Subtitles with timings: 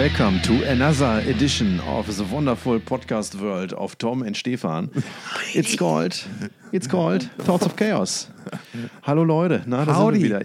[0.00, 4.90] welcome to another edition of the wonderful podcast world of Tom and Stefan.
[5.54, 6.14] It's called,
[6.72, 8.30] it's called Thoughts of Chaos.
[9.02, 10.42] Hallo Leute, na, da sind wir wieder.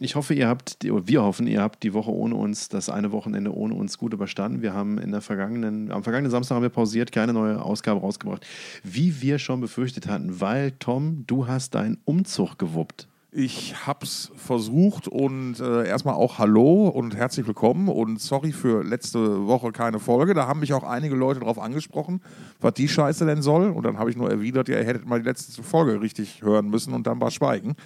[0.00, 3.54] Ich hoffe, ihr habt, wir hoffen, ihr habt die Woche ohne uns, das eine Wochenende
[3.54, 4.60] ohne uns gut überstanden.
[4.60, 8.46] Wir haben in der vergangenen, am vergangenen Samstag haben wir pausiert, keine neue Ausgabe rausgebracht,
[8.84, 13.08] wie wir schon befürchtet hatten, weil Tom, du hast deinen Umzug gewuppt.
[13.32, 19.46] Ich hab's versucht und äh, erstmal auch Hallo und herzlich willkommen und sorry für letzte
[19.46, 20.34] Woche keine Folge.
[20.34, 22.22] Da haben mich auch einige Leute drauf angesprochen,
[22.60, 23.70] was die Scheiße denn soll.
[23.70, 26.70] Und dann habe ich nur erwidert, ja, ihr hättet mal die letzte Folge richtig hören
[26.70, 27.76] müssen und dann war Schweigen.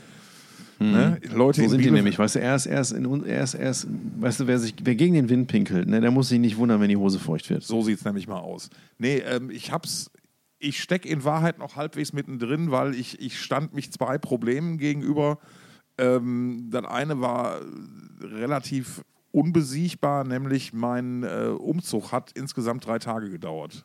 [0.81, 1.19] Ne?
[1.35, 3.27] Leute So in sind die Bielef- nämlich, weißt du, er ist, er ist, in, un-
[3.27, 3.87] er ist, er ist,
[4.21, 6.81] weißt du, wer, sich, wer gegen den Wind pinkelt, ne, der muss sich nicht wundern,
[6.81, 7.63] wenn die Hose feucht wird.
[7.63, 8.71] So sieht's nämlich mal aus.
[8.99, 10.11] Nee, ähm, ich hab's.
[10.65, 15.39] Ich stecke in Wahrheit noch halbwegs mittendrin, weil ich, ich stand mich zwei Problemen gegenüber.
[15.99, 17.61] Ähm, das eine war
[18.21, 23.85] relativ unbesiegbar, nämlich mein äh, Umzug hat insgesamt drei Tage gedauert.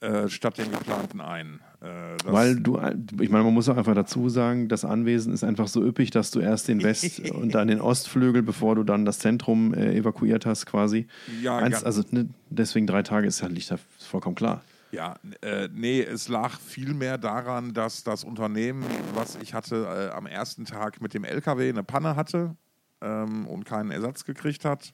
[0.00, 1.60] Äh, statt den geplanten einen.
[1.80, 2.78] Äh, Weil du,
[3.20, 6.30] ich meine, man muss auch einfach dazu sagen, das Anwesen ist einfach so üppig, dass
[6.30, 10.44] du erst den West- und dann den Ostflügel, bevor du dann das Zentrum äh, evakuiert
[10.44, 11.06] hast, quasi.
[11.40, 14.62] Ja, Eins, also ne, deswegen drei Tage ist ja da vollkommen klar.
[14.94, 20.26] Ja, äh, nee, es lag vielmehr daran, dass das Unternehmen, was ich hatte, äh, am
[20.26, 22.56] ersten Tag mit dem LKW eine Panne hatte
[23.00, 24.92] ähm, und keinen Ersatz gekriegt hat.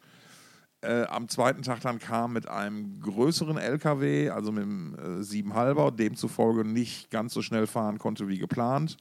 [0.80, 6.64] Äh, am zweiten Tag dann kam mit einem größeren LKW, also mit äh, 7,5er, demzufolge
[6.64, 8.96] nicht ganz so schnell fahren konnte wie geplant.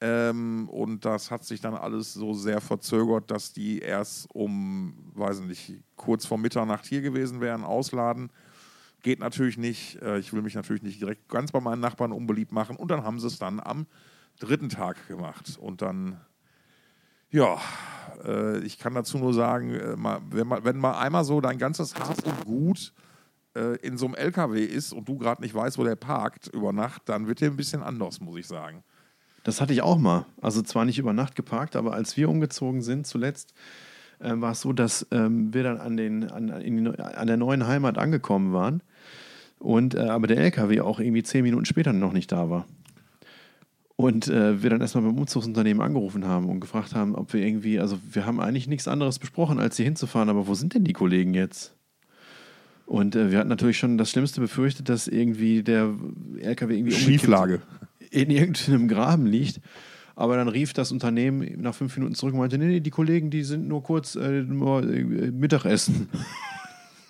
[0.00, 5.40] Ähm, und das hat sich dann alles so sehr verzögert, dass die erst um, weiß
[5.40, 8.30] nicht, kurz vor Mitternacht hier gewesen wären, ausladen.
[9.06, 10.02] Geht natürlich nicht.
[10.02, 12.74] Äh, Ich will mich natürlich nicht direkt ganz bei meinen Nachbarn unbeliebt machen.
[12.74, 13.86] Und dann haben sie es dann am
[14.40, 15.56] dritten Tag gemacht.
[15.60, 16.20] Und dann,
[17.30, 17.56] ja,
[18.24, 19.92] äh, ich kann dazu nur sagen, äh,
[20.30, 22.92] wenn, mal, wenn mal einmal so dein ganzes Hab und Gut
[23.80, 27.08] in so einem LKW ist und du gerade nicht weißt, wo der parkt über Nacht,
[27.08, 28.84] dann wird der ein bisschen anders, muss ich sagen.
[29.44, 30.26] Das hatte ich auch mal.
[30.42, 33.54] Also zwar nicht über Nacht geparkt, aber als wir umgezogen sind zuletzt,
[34.18, 37.66] äh, war es so, dass ähm, wir dann an, den, an, in an der neuen
[37.66, 38.82] Heimat angekommen waren
[39.58, 42.66] und äh, aber der LKW auch irgendwie zehn Minuten später noch nicht da war.
[43.96, 47.80] Und äh, wir dann erstmal beim Umzugsunternehmen angerufen haben und gefragt haben, ob wir irgendwie,
[47.80, 50.92] also wir haben eigentlich nichts anderes besprochen, als hier hinzufahren, aber wo sind denn die
[50.92, 51.74] Kollegen jetzt?
[52.84, 55.94] Und äh, wir hatten natürlich schon das Schlimmste befürchtet, dass irgendwie der
[56.40, 57.62] LKW irgendwie Schieflage.
[58.10, 59.60] in irgendeinem Graben liegt.
[60.14, 63.30] Aber dann rief das Unternehmen nach fünf Minuten zurück und meinte, nee, nee, die Kollegen,
[63.30, 66.08] die sind nur kurz äh, nur, äh, Mittagessen.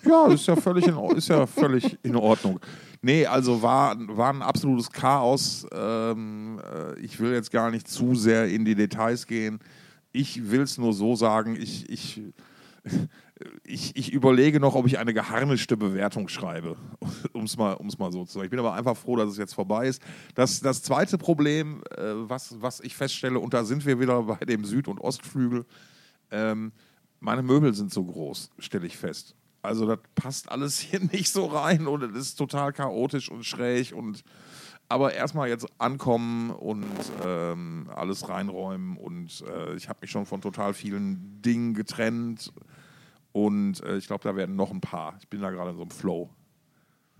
[0.03, 2.59] Ja, ist ja völlig in, ist ja völlig in Ordnung.
[3.01, 5.65] Nee, also war, war ein absolutes Chaos.
[5.71, 9.59] Ähm, äh, ich will jetzt gar nicht zu sehr in die Details gehen.
[10.11, 12.21] Ich will es nur so sagen, ich, ich,
[13.63, 16.75] ich, ich überlege noch, ob ich eine geharnischte Bewertung schreibe,
[17.33, 18.45] um es mal, um's mal so zu sagen.
[18.45, 20.01] Ich bin aber einfach froh, dass es jetzt vorbei ist.
[20.33, 24.45] Das, das zweite Problem, äh, was, was ich feststelle, und da sind wir wieder bei
[24.45, 25.65] dem Süd- und Ostflügel,
[26.31, 26.71] ähm,
[27.19, 29.35] meine Möbel sind so groß, stelle ich fest.
[29.61, 33.93] Also das passt alles hier nicht so rein und es ist total chaotisch und schräg
[33.93, 34.23] und
[34.89, 36.85] aber erstmal jetzt ankommen und
[37.25, 42.53] ähm, alles reinräumen und äh, ich habe mich schon von total vielen Dingen getrennt
[43.33, 45.15] und äh, ich glaube, da werden noch ein paar.
[45.19, 46.29] Ich bin da gerade in so einem Flow.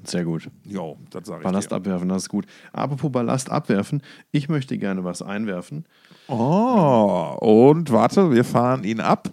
[0.03, 0.49] Sehr gut.
[0.63, 1.75] Jo, das sage ich Ballast dir.
[1.75, 2.45] abwerfen, das ist gut.
[2.71, 5.85] Apropos Ballast abwerfen, ich möchte gerne was einwerfen.
[6.27, 9.29] Oh, und warte, wir fahren ihn ab.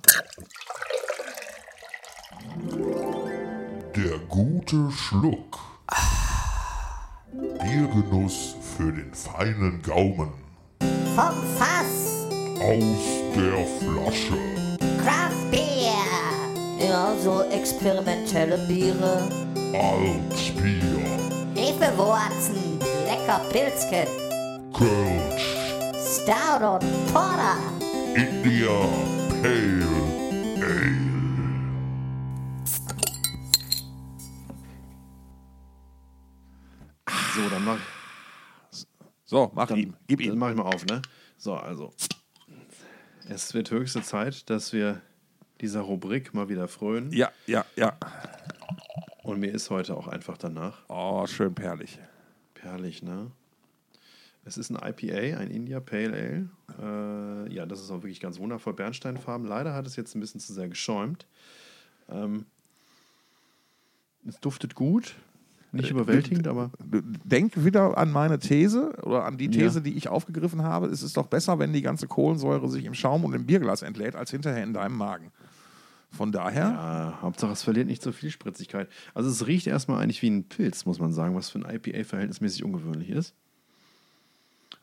[3.97, 5.59] Der gute Schluck.
[7.61, 10.33] Biergenuss für den feinen Gaumen.
[11.17, 12.27] Vom Fass,
[12.61, 13.05] Aus
[13.35, 14.39] der Flasche.
[15.03, 19.29] Craft Beer, Ja, so experimentelle Biere.
[19.73, 21.01] Altbier.
[21.57, 24.07] Hefewurzen, lecker Pilzken,
[24.73, 25.57] Kölsch.
[25.99, 27.59] Stout und Porter.
[28.15, 28.79] India
[29.43, 29.84] Pale
[39.35, 39.95] So, mach dann, ihm.
[40.07, 40.39] Gib dann ihm.
[40.39, 41.03] mach ich mal auf, ne?
[41.39, 41.93] So, also.
[43.29, 45.01] Es wird höchste Zeit, dass wir
[45.61, 47.11] dieser Rubrik mal wieder frönen.
[47.13, 47.99] Ja, ja, ja.
[49.25, 50.85] Und mir ist heute auch einfach danach.
[50.87, 51.99] Oh, schön perlig.
[52.55, 53.33] Perlig, ne?
[54.45, 56.49] Es ist ein IPA, ein India Pale
[56.79, 57.47] Ale.
[57.49, 58.75] Äh, ja, das ist auch wirklich ganz wundervoll.
[58.75, 59.49] Bernsteinfarben.
[59.49, 61.27] Leider hat es jetzt ein bisschen zu sehr geschäumt.
[62.09, 62.47] Ähm,
[64.29, 65.17] es duftet gut.
[65.75, 66.71] Nicht überwältigend, aber
[67.25, 69.85] Denk wieder an meine These oder an die These, Ja.
[69.85, 70.87] die ich aufgegriffen habe.
[70.87, 74.15] Es ist doch besser, wenn die ganze Kohlensäure sich im Schaum und im Bierglas entlädt,
[74.17, 75.31] als hinterher in deinem Magen.
[76.11, 78.89] Von daher, Ja, Hauptsache es verliert nicht so viel Spritzigkeit.
[79.15, 82.05] Also es riecht erstmal eigentlich wie ein Pilz, muss man sagen, was für ein IPA
[82.05, 83.35] verhältnismäßig ungewöhnlich ist.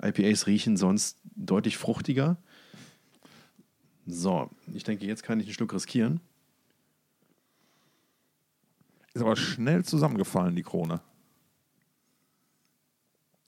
[0.03, 2.37] IPAs riechen sonst deutlich fruchtiger.
[4.07, 6.19] So, ich denke, jetzt kann ich einen Schluck riskieren.
[9.13, 11.01] Ist aber schnell zusammengefallen, die Krone.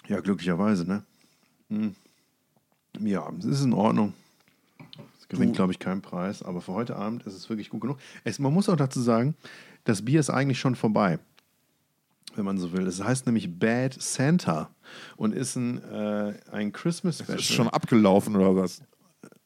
[0.08, 1.04] Ja, glücklicherweise, ne?
[1.70, 1.96] Hm.
[3.00, 4.14] Ja, es ist in Ordnung.
[5.20, 7.98] Es gewinnt, glaube ich, keinen Preis, aber für heute Abend ist es wirklich gut genug.
[8.24, 9.36] Es, man muss auch dazu sagen,
[9.86, 11.18] das Bier ist eigentlich schon vorbei,
[12.36, 12.86] wenn man so will.
[12.86, 14.70] Es heißt nämlich Bad Santa
[15.16, 17.40] und ist ein, äh, ein Christmas Special.
[17.40, 18.84] Ist schon abgelaufen oder was?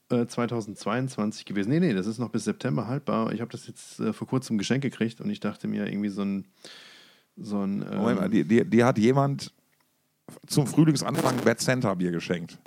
[0.09, 1.69] Äh, 2022 gewesen.
[1.69, 3.31] Nee, nee, das ist noch bis September haltbar.
[3.33, 6.21] Ich habe das jetzt äh, vor kurzem geschenkt gekriegt und ich dachte mir irgendwie so
[6.24, 6.45] ein.
[7.39, 9.54] So ein ähm, Moment mal, die, die, die hat jemand
[10.48, 12.57] zum Frühlingsanfang Bad Center Bier geschenkt.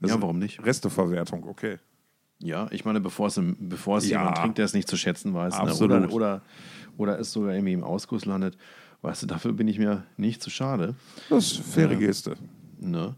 [0.00, 0.62] Das ja, warum nicht?
[0.64, 1.78] Resteverwertung, okay.
[2.38, 4.18] Ja, ich meine, bevor es, im- bevor es Ja.
[4.18, 5.54] jemand trinkt, der es nicht zu schätzen weiß.
[5.54, 5.60] Ne?
[5.60, 5.96] Absolut.
[6.02, 6.42] Oder, oder,
[6.98, 8.58] oder es sogar irgendwie im Ausguss landet.
[9.00, 10.94] Weißt du, dafür bin ich mir nicht zu schade.
[11.30, 12.36] Das ist eine faire Geste.
[12.80, 13.14] Ne?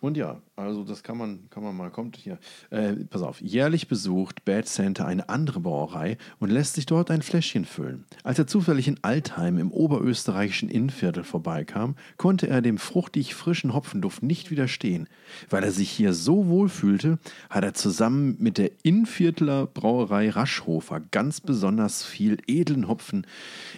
[0.00, 2.38] Und ja, also das kann man, kann man mal, kommt hier.
[2.70, 7.20] Äh, pass auf, jährlich besucht Bad Santa eine andere Brauerei und lässt sich dort ein
[7.20, 8.06] Fläschchen füllen.
[8.24, 14.22] Als er zufällig in Altheim im oberösterreichischen Innviertel vorbeikam, konnte er dem fruchtig frischen Hopfenduft
[14.22, 15.06] nicht widerstehen.
[15.50, 17.18] Weil er sich hier so wohl fühlte,
[17.50, 23.26] hat er zusammen mit der Innviertler Brauerei Raschhofer ganz besonders viel edlen Hopfen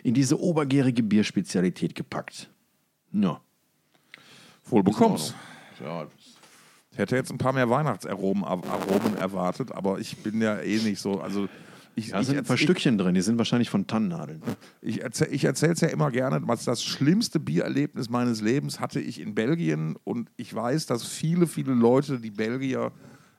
[0.04, 2.48] in diese obergärige Bierspezialität gepackt.
[3.12, 3.40] Ja.
[4.66, 5.34] Wohl bekommst.
[5.82, 6.06] Ja,
[6.92, 11.00] Ich hätte jetzt ein paar mehr Weihnachtsaromen Aromen erwartet, aber ich bin ja eh nicht
[11.00, 11.20] so.
[11.20, 11.48] Also
[11.94, 14.42] ich, Da ich, sind ein paar Stückchen drin, die sind wahrscheinlich von Tannennadeln.
[14.80, 19.00] ich, erzähl, ich erzähle es ja immer gerne, was das schlimmste Biererlebnis meines Lebens hatte
[19.00, 22.92] ich in Belgien und ich weiß, dass viele, viele Leute die Belgier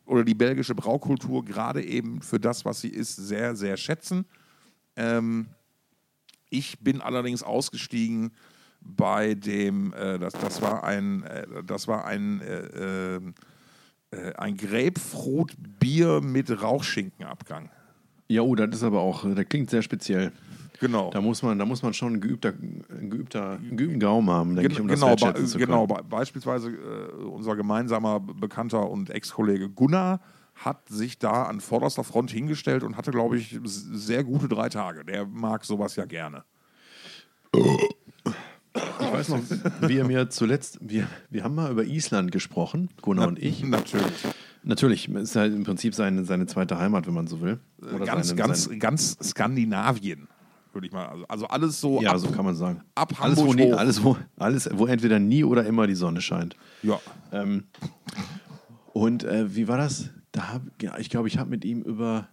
[0.05, 4.25] oder die belgische Braukultur gerade eben für das, was sie ist, sehr, sehr schätzen.
[4.95, 5.47] Ähm,
[6.49, 8.31] ich bin allerdings ausgestiegen
[8.83, 13.21] bei dem, äh, das, das war ein, äh, das war ein, äh, äh,
[14.11, 17.69] äh, ein Grapefruit-Bier mit Rauchschinkenabgang.
[18.27, 20.31] Ja, oh, das ist aber auch, das klingt sehr speziell.
[20.79, 21.11] Genau.
[21.11, 24.73] Da muss man, da muss man schon ein geübter, geübter, einen geübten Gaumen haben, denke
[24.73, 26.01] ich, um genau, das zu genau können.
[26.01, 30.19] be beispielsweise äh, unser gemeinsamer Bekannter und Ex-Kollege Gunnar
[30.55, 35.05] hat sich da an vorderster Front hingestellt und hatte, glaube ich, sehr gute drei Tage.
[35.05, 36.43] Der mag sowas ja gerne.
[38.75, 39.41] Ich weiß noch,
[39.81, 43.63] wie er mir zuletzt, wir, wir haben mal über Island gesprochen, Gunnar und ich.
[43.63, 44.25] Natürlich.
[44.63, 47.59] Natürlich, ist halt im Prinzip seine, seine zweite Heimat, wenn man so will.
[47.81, 50.27] Oder ganz, seine, ganz, seine, ganz Skandinavien,
[50.71, 51.07] würde ich mal.
[51.07, 52.01] Also, also alles so.
[52.01, 52.81] ja, ab, so kann man sagen.
[52.95, 56.55] ab alles, wo nie, alles, wo, alles, wo entweder nie oder immer die Sonne scheint.
[56.81, 56.99] Ja.
[57.31, 57.65] Ähm,
[58.93, 60.09] und äh, wie war das?
[60.31, 62.29] Da hab, ja, ich glaube, ich habe mit ihm über,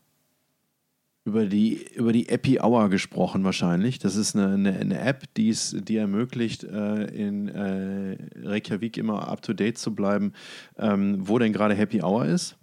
[1.25, 3.99] über die, über die Epi Hour gesprochen wahrscheinlich.
[3.99, 9.29] Das ist eine, eine, eine App, die es, die ermöglicht, äh, in äh, Reykjavik immer
[9.29, 10.33] up-to-date zu bleiben,
[10.79, 12.57] ähm, wo denn gerade Happy Hour ist.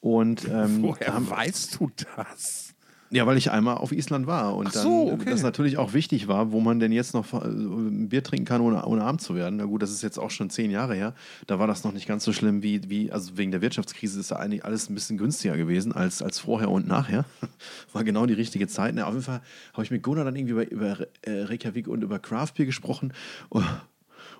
[0.00, 2.74] Und ähm, Woher haben- weißt du das?
[3.10, 5.30] Ja, weil ich einmal auf Island war und Ach dann so, okay.
[5.30, 8.60] das natürlich auch wichtig war, wo man denn jetzt noch äh, ein Bier trinken kann,
[8.60, 9.56] ohne, ohne arm zu werden.
[9.56, 11.14] Na gut, das ist jetzt auch schon zehn Jahre her.
[11.46, 14.30] Da war das noch nicht ganz so schlimm wie, wie also wegen der Wirtschaftskrise ist
[14.30, 17.24] da eigentlich alles ein bisschen günstiger gewesen als, als vorher und nachher.
[17.92, 18.94] War genau die richtige Zeit.
[18.94, 19.40] Na, auf jeden Fall
[19.72, 23.12] habe ich mit Gunnar dann irgendwie über, über äh, Reykjavik und über Craft Beer gesprochen.
[23.48, 23.64] Und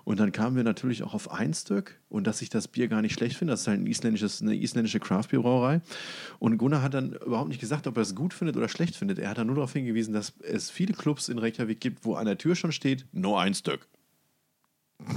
[0.05, 3.13] dann kamen wir natürlich auch auf ein Stück und dass ich das Bier gar nicht
[3.13, 3.51] schlecht finde.
[3.53, 5.81] Das ist halt ein isländisches, eine isländische Craft-Bier-Brauerei.
[6.39, 9.19] Und Gunnar hat dann überhaupt nicht gesagt, ob er es gut findet oder schlecht findet.
[9.19, 12.25] Er hat dann nur darauf hingewiesen, dass es viele Clubs in Reykjavik gibt, wo an
[12.25, 13.87] der Tür schon steht, nur ein Stück.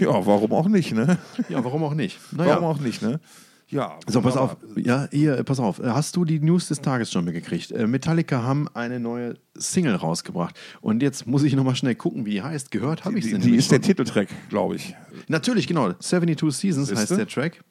[0.00, 1.18] Ja, warum auch nicht, ne?
[1.48, 2.18] Ja, warum auch nicht?
[2.32, 2.50] Naja.
[2.56, 3.20] Warum auch nicht, ne?
[3.68, 3.98] Ja.
[4.06, 4.56] So, pass auf.
[4.76, 5.80] Ja, hier, pass auf.
[5.82, 7.72] Hast du die News des Tages schon mitgekriegt?
[7.72, 10.56] Äh, Metallica haben eine neue Single rausgebracht.
[10.80, 12.70] Und jetzt muss ich nochmal schnell gucken, wie die heißt.
[12.70, 13.80] Gehört habe ich sie Die, die ist der.
[13.80, 14.94] Titeltrack, glaube ich.
[15.26, 15.92] Natürlich, genau.
[15.92, 17.16] 72 Seasons heißt Siehste?
[17.16, 17.64] der Track.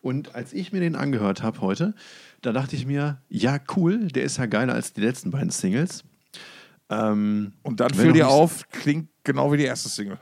[0.00, 1.94] Und als ich mir den angehört habe heute,
[2.42, 6.04] da dachte ich mir, ja, cool, der ist ja geiler als die letzten beiden Singles.
[6.90, 10.18] Ähm, Und dann fiel dir nicht- auf, klingt genau wie die erste Single.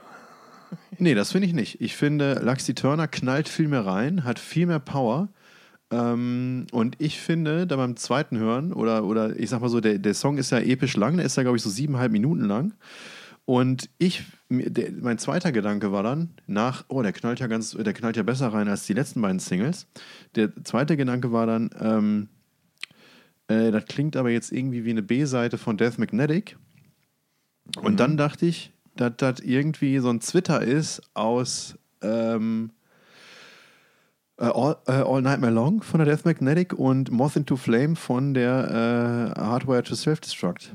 [0.99, 1.81] Nee, das finde ich nicht.
[1.81, 5.29] Ich finde, Luxy Turner knallt viel mehr rein, hat viel mehr Power.
[5.91, 9.99] Ähm, und ich finde, da beim zweiten Hören, oder, oder ich sag mal so, der,
[9.99, 12.73] der Song ist ja episch lang, der ist ja, glaube ich, so siebeneinhalb Minuten lang.
[13.45, 17.93] Und ich, der, mein zweiter Gedanke war dann, nach, oh, der knallt ja ganz, der
[17.93, 19.87] knallt ja besser rein als die letzten beiden Singles.
[20.35, 22.29] Der zweite Gedanke war dann, ähm,
[23.47, 26.57] äh, das klingt aber jetzt irgendwie wie eine B-Seite von Death Magnetic.
[27.81, 32.71] Und dann dachte ich, dass das irgendwie so ein Twitter ist aus, ähm,
[34.37, 38.33] Äh, All, äh, All Nightmare Long von der Death Magnetic und Moth into Flame von
[38.33, 40.73] der äh, Hardware to Self-Destruct.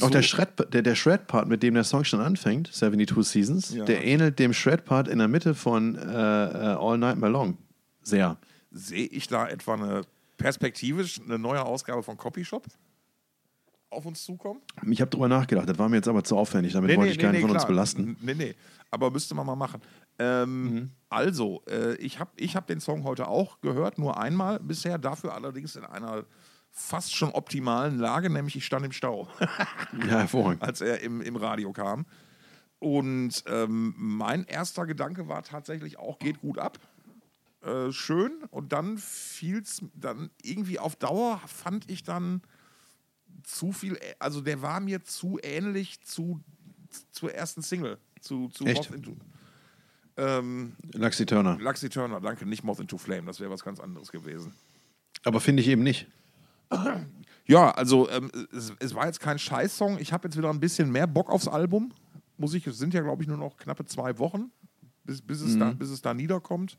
[0.00, 3.84] Auch der Shred, der, der Shred-Part, mit dem der Song schon anfängt, 72 Seasons, Ja.
[3.84, 7.56] der ähnelt dem Shred-Part in der Mitte von äh, äh, All Nightmare Long.
[8.02, 8.36] Sehr.
[8.70, 10.02] Sehe ich da etwa eine
[10.36, 12.64] perspektivisch eine neue Ausgabe von Copyshop
[13.90, 14.60] auf uns zukommen?
[14.90, 17.40] Ich habe drüber nachgedacht, das war mir jetzt aber zu aufwendig, damit wollte ich keinen
[17.40, 17.68] von uns klar.
[17.68, 18.16] belasten.
[18.20, 18.54] Nee, nee.
[18.90, 19.80] Aber müsste man mal machen.
[20.18, 24.98] Ähm, Also, äh, ich habe ich hab den Song heute auch gehört, nur einmal bisher,
[24.98, 26.24] dafür allerdings in einer
[26.70, 29.28] fast schon optimalen Lage, nämlich ich stand im Stau,
[29.92, 30.62] Ja, hervorragend.
[30.62, 32.06] als er im, im Radio kam.
[32.78, 36.78] Und ähm, mein erster Gedanke war tatsächlich auch, geht gut ab.
[37.62, 38.44] Äh, schön.
[38.50, 42.42] Und dann fiel es dann irgendwie auf Dauer, fand ich dann
[43.48, 46.40] zu viel, also der war mir zu ähnlich zu,
[47.10, 47.98] zur ersten Single.
[48.20, 48.90] Zu, zu Echt?
[48.90, 49.16] Moth into,
[50.16, 51.56] ähm, Luxy Turner.
[51.58, 54.52] Luxy Turner, danke, nicht Moth into Flame, das wäre was ganz anderes gewesen.
[55.24, 56.06] Aber finde ich eben nicht.
[57.50, 59.98] Ja, also ähm, es, es war jetzt kein Scheiß-Song.
[60.00, 61.94] Ich habe jetzt wieder ein bisschen mehr Bock aufs Album.
[62.36, 64.52] Muss ich, es sind ja, glaube ich, nur noch knappe zwei Wochen,
[65.04, 66.76] bis, bis, es, da, bis es da niederkommt.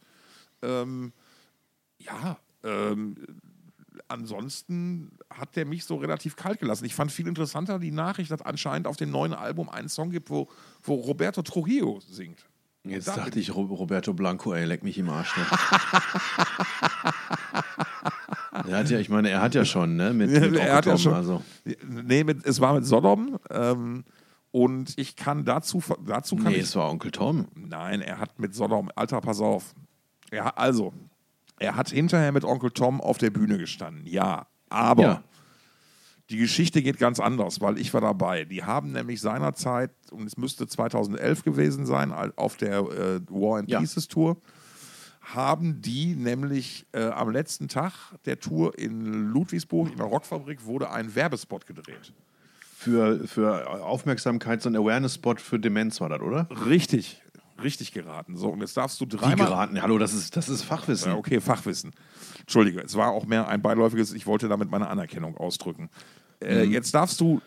[0.61, 1.11] Ähm,
[1.97, 3.15] ja, ähm,
[4.07, 6.85] ansonsten hat der mich so relativ kalt gelassen.
[6.85, 10.29] Ich fand viel interessanter die Nachricht, dass anscheinend auf dem neuen Album einen Song gibt,
[10.29, 10.47] wo,
[10.83, 12.45] wo Roberto Trujillo singt.
[12.85, 15.35] Jetzt Da dachte ich, Ro- Roberto Blanco, ey, leck mich im Arsch.
[15.35, 15.45] Ne?
[18.69, 20.13] er hat ja, ich meine, er hat ja schon, ne?
[20.13, 21.13] Mit, mit er hat ja Onkel Tom, schon.
[21.13, 21.43] Also.
[21.87, 23.37] Nee, mit, es war mit Sodom.
[23.49, 24.03] Ähm,
[24.51, 27.47] und ich kann dazu, dazu kann Nee, ich es war Onkel Tom.
[27.55, 29.73] Nein, er hat mit Sodom, Alter, pass auf.
[30.33, 30.93] Hat- also,
[31.59, 34.47] er hat hinterher mit Onkel Tom auf der Bühne gestanden, ja.
[34.69, 35.23] Aber Ja.
[36.29, 38.45] die Geschichte geht ganz anders, weil ich war dabei.
[38.45, 43.69] Die haben nämlich seinerzeit, und es müsste 2011 gewesen sein, auf der äh, War and
[43.69, 43.79] Ja.
[43.79, 44.37] Pieces Tour,
[45.21, 47.93] haben die nämlich äh, am letzten Tag
[48.25, 52.13] der Tour in Ludwigsburg in der Rockfabrik wurde ein Werbespot gedreht.
[52.75, 56.47] Für, für Aufmerksamkeits- und Awareness-Spot für Demenz war das, oder?
[56.65, 57.21] Richtig,
[57.63, 58.35] richtig geraten.
[58.37, 59.47] So, und jetzt darfst du Wie dreimal.
[59.47, 59.81] geraten?
[59.81, 61.11] Hallo, das ist, das ist Fachwissen.
[61.11, 61.91] Ja, okay, Fachwissen.
[62.41, 65.89] Entschuldige, es war auch mehr ein beiläufiges, ich wollte damit meine Anerkennung ausdrücken.
[66.41, 66.71] Äh, Mhm.
[66.71, 67.41] Jetzt darfst du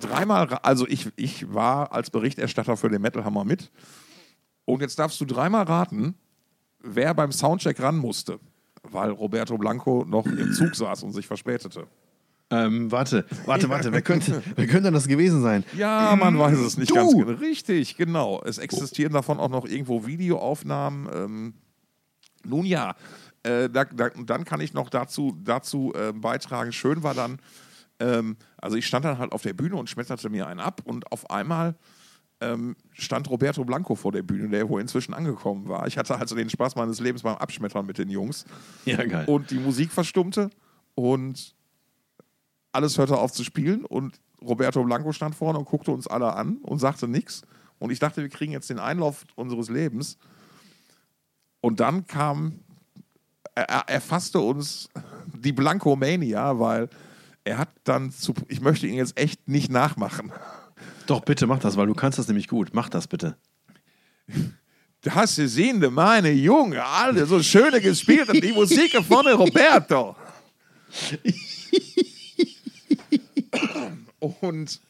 [0.00, 3.70] dreimal, also ich, ich war als Berichterstatter für den Metal Hammer mit
[4.64, 6.14] und jetzt darfst du dreimal raten,
[6.80, 8.38] wer beim Soundcheck ran musste,
[8.82, 11.86] weil Roberto Blanco noch im Zug saß und sich verspätete.
[12.48, 13.92] Ähm, warte, warte, warte.
[13.92, 15.64] Wer könnte, wer könnte das gewesen sein?
[15.76, 16.94] Ja, man weiß es nicht du!
[16.94, 17.32] ganz genau.
[17.32, 18.42] Richtig, genau.
[18.44, 21.08] Es existieren davon auch noch irgendwo Videoaufnahmen.
[21.12, 21.54] Ähm,
[22.44, 22.94] nun ja,
[23.42, 26.70] äh, da, da, dann kann ich noch dazu, dazu äh, beitragen.
[26.70, 27.40] Schön war dann,
[27.98, 31.10] ähm, also ich stand dann halt auf der Bühne und schmetterte mir einen ab und
[31.10, 31.74] auf einmal
[32.40, 35.86] ähm, stand Roberto Blanco vor der Bühne, der wohl inzwischen angekommen war.
[35.86, 38.44] Ich hatte also den Spaß meines Lebens beim Abschmettern mit den Jungs.
[38.84, 39.24] Ja, geil.
[39.26, 40.50] Und die Musik verstummte
[40.94, 41.55] und
[42.76, 46.58] alles hörte auf zu spielen und Roberto Blanco stand vorne und guckte uns alle an
[46.62, 47.42] und sagte nichts.
[47.78, 50.18] Und ich dachte, wir kriegen jetzt den Einlauf unseres Lebens.
[51.60, 52.60] Und dann kam,
[53.54, 54.88] er, erfasste uns
[55.34, 56.88] die Blankomania, weil
[57.44, 60.32] er hat dann zu, ich möchte ihn jetzt echt nicht nachmachen.
[61.06, 62.70] Doch, bitte mach das, weil du kannst das nämlich gut.
[62.72, 63.36] Mach das bitte.
[65.02, 70.16] Das sehen de meine Junge, alle so schöne gespielt und die Musik von Roberto.
[74.20, 74.80] Und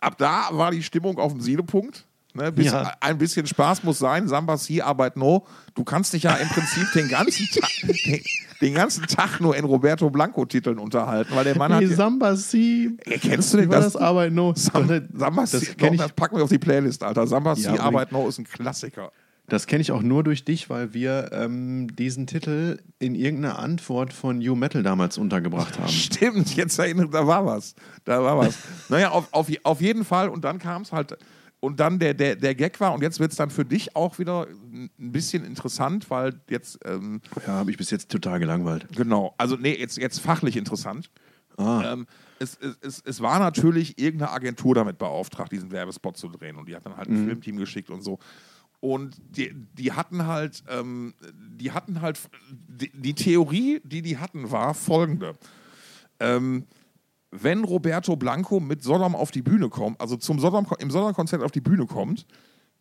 [0.00, 2.04] ab da war die Stimmung auf dem Siedepunkt.
[2.34, 2.92] Ne, bis, Ja.
[3.00, 4.28] Ein bisschen Spaß muss sein.
[4.28, 5.46] Samba si, Arbeit no.
[5.74, 7.70] Du kannst dich ja im Prinzip den ganzen, Tag,
[8.04, 8.20] den,
[8.60, 11.80] den ganzen Tag nur in Roberto Blanco-Titeln unterhalten, weil der Mann hat.
[11.80, 12.96] Nee, Samba Si.
[13.20, 13.92] Kennst du den das?
[13.92, 14.52] das Arbeit No?
[14.54, 17.26] Samba, Samba das doch, das packen wir auf die Playlist, Alter.
[17.26, 17.86] Samba si, Ja, unbedingt.
[17.86, 19.10] Arbeit no ist ein Klassiker.
[19.48, 24.12] Das kenn ich auch nur durch dich, weil wir ähm, diesen Titel in irgendeiner Antwort
[24.12, 25.88] von New Metal damals untergebracht haben.
[25.92, 27.74] Stimmt, jetzt erinnert, da war was.
[28.04, 28.58] Da war was.
[28.88, 30.28] naja, auf, auf, auf jeden Fall.
[30.28, 31.16] Und dann kam es halt.
[31.60, 34.20] Und dann der, der, der Gag war, und jetzt wird es dann für dich auch
[34.20, 38.86] wieder ein bisschen interessant, weil jetzt, ähm, Ja, habe ich bis jetzt total gelangweilt.
[38.94, 41.10] genau, also nee, jetzt, jetzt fachlich interessant.
[41.56, 41.94] Ah.
[41.94, 42.06] Ähm,
[42.38, 46.56] es, es, es, es war natürlich irgendeine Agentur damit beauftragt, diesen Werbespot zu drehen.
[46.56, 48.20] Und die hat dann halt ein Filmteam geschickt und so.
[48.80, 52.20] Und die, die hatten halt, ähm, die hatten halt,
[52.50, 55.34] die, die Theorie, die die hatten, war folgende.
[56.20, 56.64] Ähm,
[57.30, 61.50] wenn Roberto Blanco mit Sodom auf die Bühne kommt, also zum Sodom, im Sodom-Konzert auf
[61.50, 62.26] die Bühne kommt,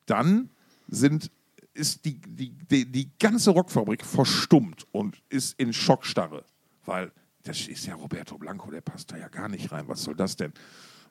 [0.06, 0.50] dann
[0.88, 1.32] sind,
[1.74, 6.46] ist die, die, die, die ganze Rockfabrik verstummt und ist in Schockstarre.
[6.86, 7.12] Weil
[7.44, 9.88] das ist ja Roberto Blanco, der passt da ja gar nicht rein.
[9.88, 10.54] Was soll das denn?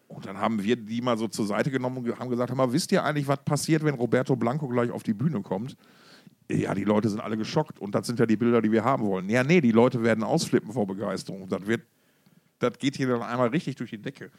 [0.09, 2.93] Und dann haben wir die mal so zur Seite genommen und haben gesagt, mal, wisst
[2.93, 5.77] ihr eigentlich, was passiert, wenn Roberto Blanco gleich auf die Bühne kommt?
[6.49, 9.05] Ja, die Leute sind alle geschockt und das sind ja die Bilder, die wir haben
[9.05, 9.29] wollen.
[9.29, 11.49] Ja, nee, die Leute werden ausflippen vor Begeisterung.
[11.49, 11.83] Das wird,
[12.61, 14.31] das geht hier dann einmal richtig durch die Decke.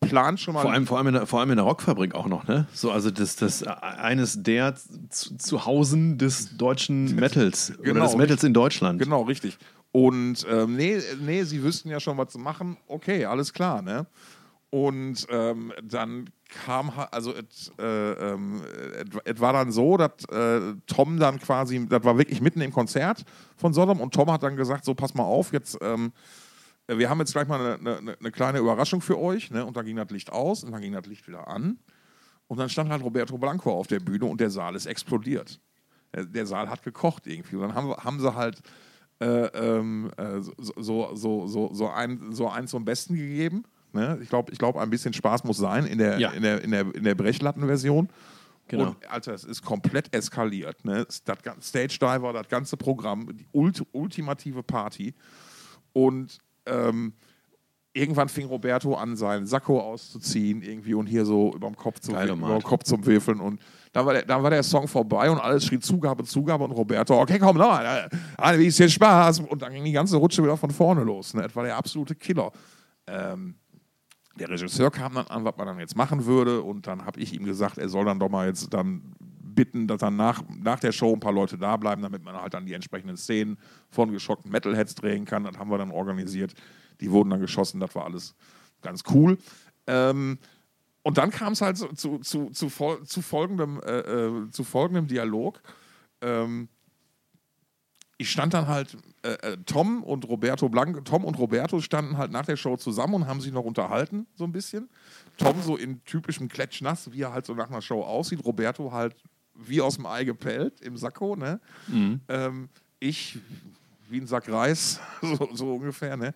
[0.00, 0.62] Plan schon mal.
[0.62, 2.66] Vor allem, vor, allem in der, vor allem in der Rockfabrik auch noch, ne?
[2.72, 4.74] So, also das, das äh, eines der
[5.10, 8.98] zu- Zuhausen des deutschen Metals oder Genau, des Metals in Deutschland.
[9.02, 9.58] Genau, richtig.
[9.92, 12.76] Und ähm, nee, nee, sie wüssten ja schon, was zu machen.
[12.86, 14.06] Okay, alles klar, ne?
[14.70, 18.32] Und ähm, dann kam, also es äh,
[19.24, 23.24] et war dann so, dass äh, Tom dann quasi, das war wirklich mitten im Konzert
[23.56, 26.12] von Sodom und Tom hat dann gesagt, so pass mal auf, jetzt, ähm,
[26.86, 29.64] wir haben jetzt gleich mal eine, eine, eine kleine Überraschung für euch, ne?
[29.64, 31.78] Und dann ging das Licht aus und dann ging das Licht wieder an.
[32.46, 35.60] Und dann stand halt Roberto Blanco auf der Bühne und der Saal ist explodiert.
[36.14, 37.56] Der, der Saal hat gekocht irgendwie.
[37.56, 38.60] Und dann haben, haben sie halt
[39.20, 43.64] äh, ähm, äh, so, so, so, so, so, ein, so eins zum Besten gegeben.
[43.94, 44.18] Ne?
[44.22, 46.30] Ich glaube, ich glaub, ein bisschen Spaß muss sein in der, Ja.
[46.30, 48.08] in der, in der, in der Brechlattenversion.
[48.68, 48.90] Genau.
[48.90, 50.84] Und Alter, es ist komplett eskaliert.
[50.84, 51.04] Ne?
[51.04, 51.22] Das
[51.60, 55.14] Stage Diver, das ganze Programm, die ult ultimative Party.
[55.92, 57.14] Und ähm,
[57.92, 62.12] irgendwann fing Roberto an, seinen Sakko auszuziehen irgendwie und hier so überm Kopf zu,
[62.62, 63.40] Kopf zum Würfeln.
[63.40, 63.60] Und
[63.92, 67.20] dann war, der, dann war der Song vorbei und alles schrie Zugabe, Zugabe und Roberto,
[67.20, 68.08] okay, komm, noch mal,
[68.56, 69.40] wie ist hier Spaß?
[69.40, 71.34] Und dann ging die ganze Rutsche wieder von vorne los.
[71.34, 71.42] Ne?
[71.42, 72.52] Das war der absolute Killer.
[73.08, 73.56] Ähm,
[74.40, 76.62] der Regisseur kam dann an, was man dann jetzt machen würde.
[76.62, 79.02] Und dann habe ich ihm gesagt, er soll dann doch mal jetzt dann
[79.54, 82.54] bitten, dass dann nach, nach der Show ein paar Leute da bleiben, damit man halt
[82.54, 83.58] dann die entsprechenden Szenen
[83.90, 85.44] von geschockten Metalheads drehen kann.
[85.44, 86.54] Das haben wir dann organisiert.
[87.00, 88.34] Die wurden dann geschossen, das war alles
[88.80, 89.38] ganz cool.
[89.86, 90.38] Ähm,
[91.02, 94.64] und dann kam es halt so, zu, zu, zu, fol zu, folgendem, äh, äh, zu
[94.64, 95.60] folgendem Dialog.
[96.22, 96.68] Ähm,
[98.20, 102.30] ich stand dann halt, äh, äh, Tom und Roberto Blanco, Tom und Roberto standen halt
[102.30, 104.90] nach der Show zusammen und haben sich noch unterhalten, so ein bisschen.
[105.38, 108.44] Tom so in typischem Klatschnass, wie er halt so nach einer Show aussieht.
[108.44, 109.16] Roberto halt
[109.54, 111.60] wie aus dem Ei gepellt im Sakko, ne?
[112.28, 113.38] Ähm, ich
[114.10, 116.34] wie ein Sack Reis, so, so ungefähr, ne?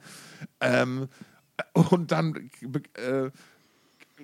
[0.61, 1.07] Ähm,
[1.91, 2.51] und dann
[2.95, 3.31] äh,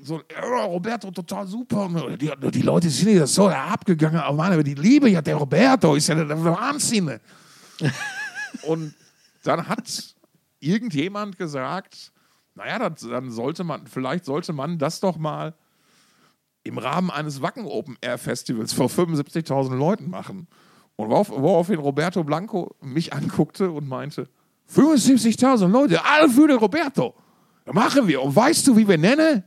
[0.02, 1.82] so, ja, Roberto, total super.
[1.84, 4.18] Und Die, die Leute sind ja so abgegangen.
[4.20, 7.20] Aber die Liebe ja, der Roberto ist ja der Wahnsinn.
[8.62, 8.94] Und
[9.42, 10.14] dann hat
[10.58, 12.12] irgendjemand gesagt,
[12.54, 15.54] naja, das, dann sollte man, vielleicht sollte man das doch mal
[16.62, 20.46] im Rahmen eines Wacken Open Air Festivals vor 75.000 Leuten machen.
[20.96, 24.28] Und worauf, woraufhin Roberto Blanco mich anguckte und meinte,
[24.72, 27.14] 75.000 Leute, alle für den Roberto.
[27.64, 28.22] Das machen wir.
[28.22, 29.44] Und weißt du, wie wir nennen?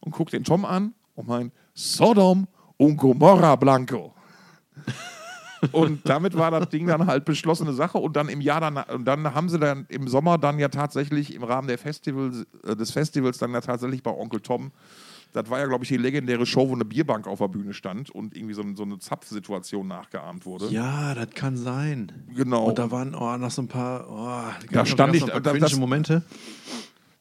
[0.00, 4.14] Und guckt den Tom an und meint, Sodom und Gomorra Blanco.
[5.72, 7.98] Und damit war das Ding dann halt beschlossene Sache.
[7.98, 11.34] Und dann im Jahr danach, und dann haben sie dann im Sommer dann ja tatsächlich
[11.34, 14.72] im Rahmen der Festivals, äh, des Festivals dann ja tatsächlich bei Onkel Tom.
[15.32, 18.10] Das war ja, glaube ich, die legendäre Show, wo eine Bierbank auf der Bühne stand
[18.10, 20.66] und irgendwie so, so eine Zapfsituation nachgeahmt wurde.
[20.70, 22.10] Ja, das kann sein.
[22.34, 22.64] Genau.
[22.64, 26.22] Und da waren oh, noch so ein paar, oh, Da stand ich- da- das- Momente.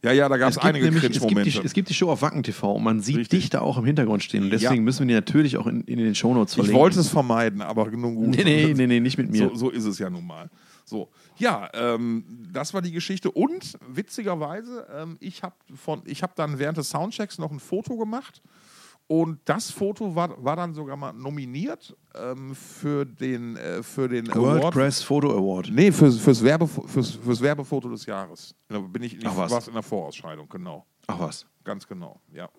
[0.02, 1.60] Ja, ja, da gab es einige nämlich- es, gibt Cringe-Momente.
[1.60, 3.42] die, es gibt die Show auf Wacken TV und man sieht Richtig.
[3.42, 4.44] dich da auch im Hintergrund stehen.
[4.46, 4.82] Und deswegen Ja.
[4.82, 6.80] müssen wir die natürlich auch in, in den Shownotes Ich verlinken.
[6.80, 8.30] wollte es vermeiden, aber nun gut.
[8.30, 9.50] Nee, nee, nee, nee, nicht mit mir.
[9.50, 10.50] So, so ist es ja nun mal.
[10.86, 13.30] So, ja, ähm, das war die Geschichte.
[13.30, 15.54] Und witzigerweise, ähm, ich habe
[16.22, 18.42] hab dann während des Soundchecks noch ein Foto gemacht.
[19.12, 24.28] Und das Foto war, war dann sogar mal nominiert ähm, für den, äh, für den
[24.28, 24.74] World Award.
[24.76, 25.72] Press Photo Award.
[25.72, 28.54] Nee, fürs, fürs, Werbe, fürs, fürs Werbefoto des Jahres.
[28.68, 29.68] Da bin ich, ich Ach was.
[29.68, 30.86] in der Vorausscheidung, genau.
[31.08, 31.48] Ach was.
[31.64, 32.50] Ganz genau, ja.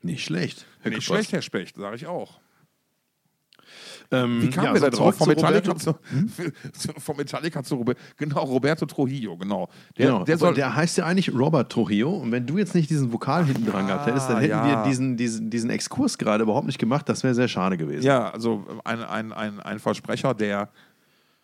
[0.00, 0.64] Nicht schlecht.
[0.80, 1.26] Herr Nicht Kuppers.
[1.26, 2.40] schlecht, Herr Specht, sage ich auch.
[4.14, 5.14] Ähm, Wie kamen ja, wir da drauf?
[5.18, 5.94] Von Metallica, zu,
[6.98, 8.00] von Metallica zu Roberto.
[8.16, 9.68] Genau, Roberto Trujillo, genau.
[9.98, 10.54] Der, Genau, der soll.
[10.54, 12.10] der heißt ja eigentlich Robert Trujillo.
[12.14, 14.82] Und wenn du jetzt nicht diesen Vokal hinten dran gehabt hättest, dann hätten Ah, ja.
[14.84, 17.08] wir diesen, diesen, diesen Exkurs gerade überhaupt nicht gemacht.
[17.08, 18.04] Das wäre sehr schade gewesen.
[18.06, 20.70] ja, also ein, ein, ein, ein Versprecher, der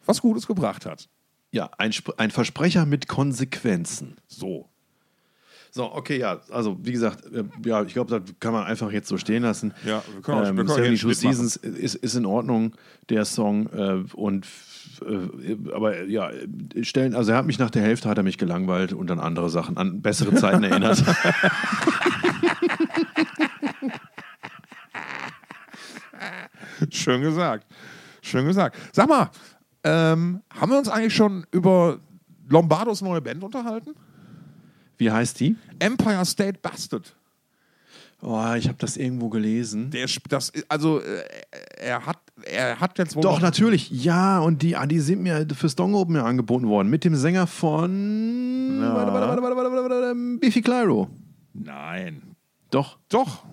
[0.07, 1.09] was Gutes gebracht hat.
[1.53, 4.17] Ja, ein, ein Versprecher mit Konsequenzen.
[4.29, 4.70] So.
[5.73, 9.09] So, okay, ja, also wie gesagt, äh, ja, ich glaube, das kann man einfach jetzt
[9.09, 9.73] so stehen lassen.
[9.87, 12.27] Ja, wir können auch- wir ähm, können 72 hier einen Schnitt Seasons ist, ist in
[12.27, 12.75] Ordnung,
[13.09, 13.67] der Song.
[13.73, 14.47] Äh, und
[15.07, 16.31] äh, aber ja,
[16.83, 19.49] stellen, also er hat mich nach der Hälfte hat er mich gelangweilt und an andere
[19.49, 21.05] Sachen, an bessere Zeiten erinnert.
[26.91, 27.67] Schön gesagt.
[28.23, 28.77] Schön gesagt.
[28.93, 29.31] Sag mal,
[29.85, 31.99] ähm, haben wir uns eigentlich schon über
[32.49, 33.95] Lombardos neue Band unterhalten?
[35.01, 35.57] Wie heißt die?
[35.79, 37.17] Empire State Bastard.
[38.23, 39.91] Oh, ich habe das irgendwo gelesen.
[39.91, 41.23] Der, sp- das, also, äh,
[41.79, 43.23] er, hat, er hat jetzt wohl.
[43.23, 43.91] Doch, natürlich.
[43.91, 46.91] Ja, und die, ah, die sind mir fürs Dong Open ja angeboten worden.
[46.91, 48.95] Mit dem Sänger von Na?
[48.95, 51.09] warte, warte, warte, warte, warte, warte, warte, Biffy Clyro.
[51.55, 52.21] Nein.
[52.71, 52.99] Doch.
[53.09, 53.45] Doch.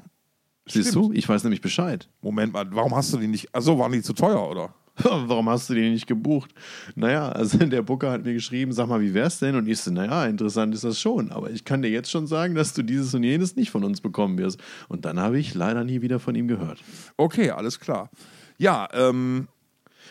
[0.68, 1.06] Siehst Stimmt.
[1.06, 1.14] du?
[1.14, 2.10] Ich weiß nämlich Bescheid.
[2.22, 3.56] Moment mal, warum hast du die nicht.
[3.56, 4.74] Achso, waren die zu teuer, oder?
[5.04, 6.54] Warum hast du den nicht gebucht?
[6.96, 9.56] Naja, also der Booker hat mir geschrieben, sag mal, wie wär's denn?
[9.56, 12.56] Und ich so, naja, interessant ist das schon, aber ich kann dir jetzt schon sagen,
[12.56, 14.60] dass du dieses und jenes nicht von uns bekommen wirst.
[14.88, 16.84] Und dann habe ich leider nie wieder von ihm gehört.
[17.16, 18.10] Okay, alles klar.
[18.58, 19.48] Ja, ähm,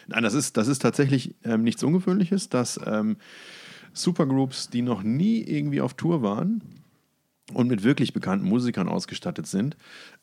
[0.08, 3.16] Nein, das ist, das ist tatsächlich ähm, nichts Ungewöhnliches, dass ähm,
[3.92, 6.62] Supergroups, die noch nie irgendwie auf Tour waren
[7.52, 9.76] und mit wirklich bekannten Musikern ausgestattet sind,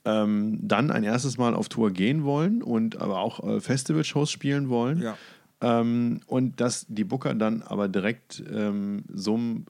[0.05, 4.67] ähm, dann ein erstes Mal auf Tour gehen wollen und aber auch äh, Festivalshows spielen
[4.69, 5.01] wollen.
[5.01, 5.17] Ja.
[5.61, 9.65] Ähm, und dass die Booker dann aber direkt ähm, Summen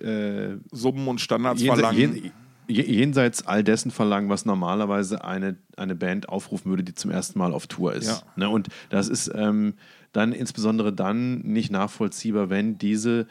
[0.00, 2.14] äh, Summen und Standards jense, verlangen.
[2.14, 2.32] jen,
[2.68, 7.38] je- jenseits all dessen verlangen, was normalerweise eine, eine Band aufrufen würde, die zum ersten
[7.38, 8.06] Mal auf Tour ist.
[8.06, 8.22] Ja.
[8.36, 8.48] Ne?
[8.48, 9.74] Und das ist ähm,
[10.12, 13.26] dann insbesondere dann nicht nachvollziehbar, wenn diese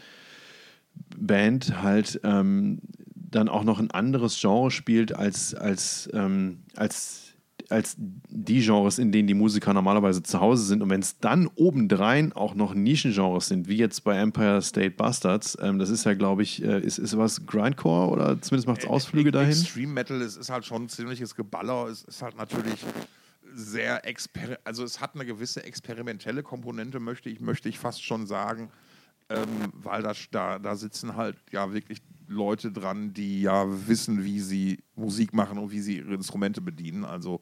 [1.17, 2.79] Band halt ähm,
[3.29, 7.33] dann auch noch ein anderes Genre spielt als, als, ähm, als,
[7.69, 10.81] als die Genres, in denen die Musiker normalerweise zu Hause sind.
[10.81, 15.57] Und wenn es dann obendrein auch noch Nischengenres sind, wie jetzt bei Empire State Bastards,
[15.61, 18.87] ähm, das ist ja, glaube ich, äh, ist, ist was Grindcore oder zumindest macht es
[18.87, 19.51] Ausflüge dahin?
[19.51, 21.87] Extreme Metal ist, ist halt schon ein ziemliches Geballer.
[21.87, 22.79] Es ist halt natürlich
[23.53, 28.27] sehr exper also es hat eine gewisse experimentelle Komponente, möchte ich, möchte ich fast schon
[28.27, 28.69] sagen,
[29.29, 34.39] ähm, weil da, da, da sitzen halt ja wirklich Leute dran, die ja wissen, wie
[34.39, 37.05] sie Musik machen und wie sie ihre Instrumente bedienen.
[37.05, 37.41] Also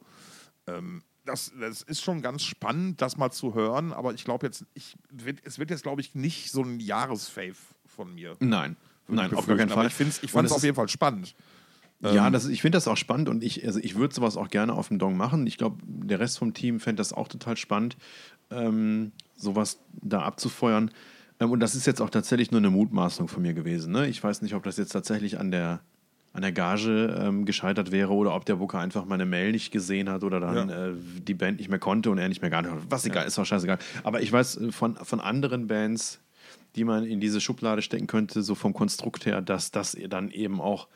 [0.66, 4.64] ähm, das, das ist schon ganz spannend, das mal zu hören, aber ich glaube jetzt,
[4.74, 8.36] ich, wird, es wird jetzt, glaube ich, nicht so ein Jahresfave von mir.
[8.40, 8.76] Nein.
[9.08, 9.68] Nein, auf gar keinen.
[9.68, 9.78] Fall.
[9.78, 11.34] Aber ich, find's- ich fand es auf jeden Fall spannend.
[12.00, 14.48] Ja, das, ist- ich finde das auch spannend und ich, also ich würde sowas auch
[14.48, 15.46] gerne auf dem Dong machen.
[15.46, 17.96] Ich glaube, der Rest vom Team fände das auch total spannend,
[18.50, 20.90] ähm, sowas da abzufeuern.
[21.40, 23.92] Ähm, und das ist jetzt auch tatsächlich nur eine Mutmaßung von mir gewesen.
[23.92, 24.06] Ne?
[24.08, 25.80] Ich weiß nicht, ob das jetzt tatsächlich an der,
[26.32, 30.08] an der Gage ähm, gescheitert wäre oder ob der Booker einfach meine Mail nicht gesehen
[30.10, 30.86] hat oder dann Ja.
[30.88, 30.94] äh,
[31.26, 32.90] die Band nicht mehr konnte und er nicht mehr geantwortet hat.
[32.90, 33.78] Was egal, ist auch scheißegal.
[34.04, 36.20] Aber ich weiß äh, von, von anderen Bands,
[36.74, 40.60] die man in diese Schublade stecken könnte, so vom Konstrukt her, dass das dann eben
[40.60, 40.88] auch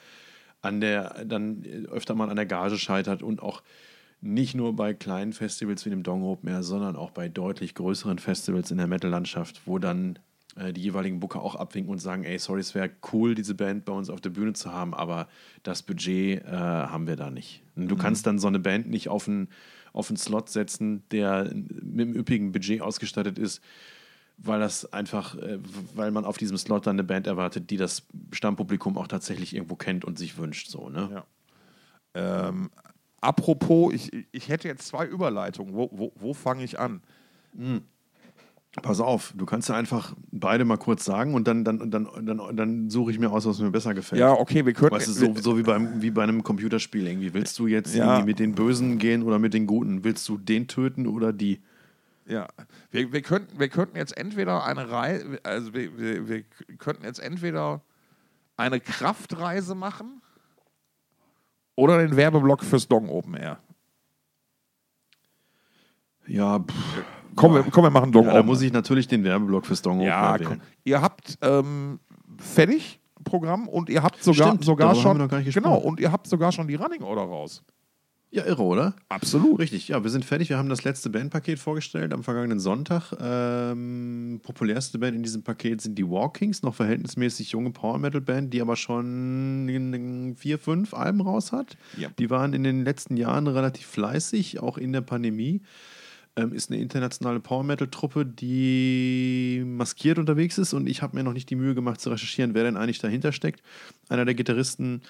[0.63, 3.63] an der, dann öfter mal an der Gage scheitert und auch
[4.21, 8.19] nicht nur bei kleinen Festivals wie dem Dong Open Air, sondern auch bei deutlich größeren
[8.19, 10.19] Festivals in der Metal-Landschaft, wo dann
[10.57, 13.93] die jeweiligen Booker auch abwinken und sagen, ey, sorry, es wäre cool, diese Band bei
[13.93, 15.29] uns auf der Bühne zu haben, aber
[15.63, 17.63] das Budget äh, haben wir da nicht.
[17.77, 19.49] Und du kannst dann so eine Band nicht auf einen,
[19.93, 23.63] auf einen Slot setzen, der mit einem üppigen Budget ausgestattet ist,
[24.39, 25.59] weil das einfach, äh,
[25.95, 29.77] weil man auf diesem Slot dann eine Band erwartet, die das Stammpublikum auch tatsächlich irgendwo
[29.77, 30.69] kennt und sich wünscht.
[30.69, 31.25] So, ne?
[32.15, 32.49] Ja.
[32.49, 32.71] Ähm,
[33.21, 35.75] apropos, ich, ich hätte jetzt zwei Überleitungen.
[35.75, 37.03] Wo, wo, wo fange ich an?
[38.83, 42.57] Pass auf, du kannst ja einfach beide mal kurz sagen und dann, dann, dann, dann,
[42.57, 44.21] dann suche ich mir aus, was mir besser gefällt.
[44.21, 44.95] Ja, okay, wir könnten.
[44.95, 47.35] Weißt du, so, so wie, beim, wie bei einem Computerspiel irgendwie.
[47.35, 48.23] Willst du jetzt Ja.
[48.25, 50.05] mit den Bösen gehen oder mit den Guten?
[50.05, 51.61] Willst du den töten oder die?
[52.27, 52.47] Ja,
[52.93, 56.45] wir, wir, könnten, wir könnten jetzt entweder eine Reise, also wir, wir, wir
[56.79, 57.83] könnten jetzt entweder
[58.57, 60.23] eine Kraftreise machen
[61.75, 63.59] oder den Werbeblock fürs Dong Open Air.
[66.29, 67.05] Ja, pff,
[67.37, 70.01] Komm, wir, komm, wir machen Dong ja, da muss ich natürlich den Werbeblock fürs Dong
[70.01, 70.61] ja, komm.
[70.85, 72.01] Ihr habt ähm,
[72.39, 76.01] fertig Programm und ihr habt sogar, Stimmt, sogar schon wir noch gar nicht genau und
[76.01, 77.63] ihr habt sogar schon die Running Order raus.
[78.33, 78.95] Ja, irre, oder?
[79.09, 79.59] Absolut.
[79.59, 80.51] Richtig, ja, wir sind fertig.
[80.51, 83.13] Wir haben das letzte Bandpaket vorgestellt am vergangenen Sonntag.
[83.21, 88.77] Ähm, populärste Band in diesem Paket sind die Walkings, noch verhältnismäßig junge Power-Metal-Band, die aber
[88.77, 91.77] schon vier, fünf Alben raus hat.
[91.97, 92.09] Ja.
[92.21, 95.63] Die waren in den letzten Jahren relativ fleißig, auch in der Pandemie.
[96.37, 101.51] Ähm, ist eine internationale Power-Metal-Truppe, die maskiert unterwegs ist und ich habe mir noch nicht
[101.51, 103.63] die Mühe gemacht zu recherchieren, wer denn eigentlich dahinter steckt.
[104.09, 105.03] Einer der Gitarristen,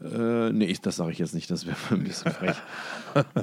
[0.00, 2.56] äh, nee, ich- das sage ich jetzt nicht, das wäre ein bisschen frech.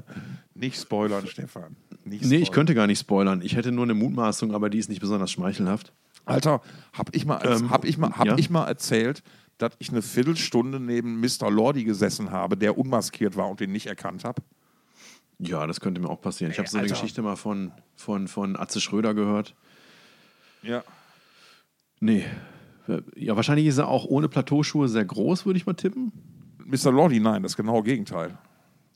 [0.56, 1.76] Nicht spoilern, Stefan.
[2.06, 2.54] Nicht Nee, ich spoilern.
[2.54, 3.42] könnte gar nicht spoilern.
[3.42, 5.92] Ich hätte nur eine Mutmaßung, aber die ist nicht besonders schmeichelhaft.
[6.26, 6.62] Alter,
[6.94, 8.38] hab ich mal, Ähm, hab ich mal, hab ja?
[8.38, 9.24] ich mal erzählt,
[9.58, 11.50] dass ich eine Viertelstunde neben Mr.
[11.50, 14.42] Lordi gesessen habe, der unmaskiert war und den nicht erkannt habe?
[15.44, 16.52] Ja, das könnte mir auch passieren.
[16.52, 16.94] Ich habe so eine Alter.
[16.94, 19.56] Geschichte mal von, von, von Atze Schröder gehört.
[20.62, 20.84] Ja.
[22.00, 22.26] Nee.
[23.16, 26.12] Ja, wahrscheinlich ist er auch ohne Plateauschuhe sehr groß, würde ich mal tippen.
[26.66, 26.92] Mr.
[26.92, 28.38] Lordi, nein, das genaue Gegenteil.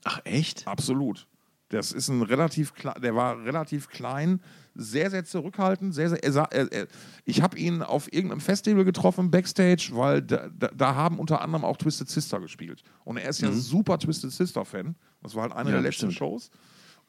[0.04, 0.66] Ach, echt?
[0.66, 1.26] Absolut.
[1.68, 4.40] Das ist ein relativ der war relativ klein,
[4.74, 6.22] sehr, sehr zurückhaltend, sehr, sehr.
[6.22, 6.86] Er, er, er,
[7.24, 11.64] ich habe ihn auf irgendeinem Festival getroffen, Backstage, weil da, da, da haben unter anderem
[11.64, 12.82] auch Twisted Sister gespielt.
[13.04, 14.94] Und er ist ja super Twisted Sister-Fan.
[15.22, 16.30] Das war halt eine Ja, der letzten bestimmt.
[16.30, 16.50] Shows.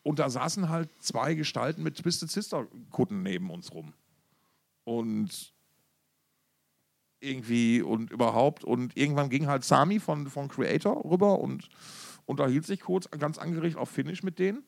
[0.01, 3.93] Und da saßen halt zwei Gestalten mit Twisted Sister-Kutten neben uns rum.
[4.85, 5.53] Und
[7.19, 8.63] irgendwie und überhaupt.
[8.63, 11.69] Und irgendwann ging halt Sami von, von Creator rüber und
[12.27, 14.63] unterhielt sich kurz ganz angeregt auf Finnisch mit denen.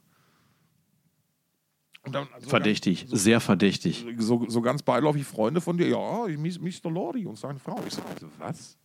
[2.05, 4.05] Dann so Verdächtig, sehr verdächtig.
[4.05, 6.89] Ganz, so, so ganz beiläufig Freunde von dir, ja, Mr.
[6.89, 7.79] Lordi und seine Frau.
[7.85, 8.01] Ich so,
[8.39, 8.77] was?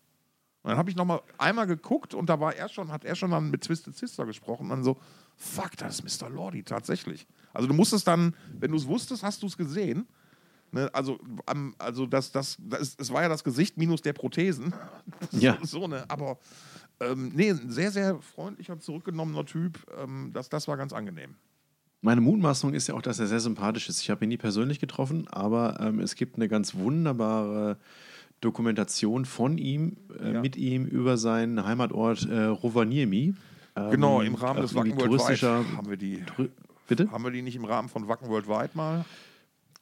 [0.62, 3.14] Und dann habe ich noch mal einmal geguckt und da war er schon, hat er
[3.14, 4.64] schon dann mit Twisted Sister gesprochen.
[4.64, 4.98] Und dann so,
[5.36, 6.28] fuck, das ist Mr.
[6.28, 7.26] Lordi, tatsächlich.
[7.52, 10.08] Also du musstest dann, wenn du es wusstest, hast du es gesehen.
[10.74, 14.74] Ne, also, am- also das, das, das, es war ja das Gesicht minus der Prothesen.
[15.30, 15.56] Ja.
[15.62, 16.38] So, so ne, aber
[17.00, 19.78] ähm, nee, ein sehr, sehr freundlicher, zurückgenommener Typ.
[20.02, 21.34] Ähm, das, das war ganz angenehm.
[22.00, 24.02] Meine Mutmaßung ist ja auch, dass er sehr sympathisch ist.
[24.02, 27.78] Ich habe ihn nie persönlich getroffen, aber ähm, es gibt eine ganz wunderbare
[28.40, 30.40] Dokumentation von ihm, äh, Ja.
[30.40, 33.34] mit ihm über seinen Heimatort äh, Rovaniemi.
[33.76, 36.22] Ähm, Genau, im Rahmen des irgendwie Wacken Worldwide haben wir die.
[36.86, 37.10] Bitte?
[37.10, 39.04] Haben wir die nicht im Rahmen von Wacken Worldwide mal?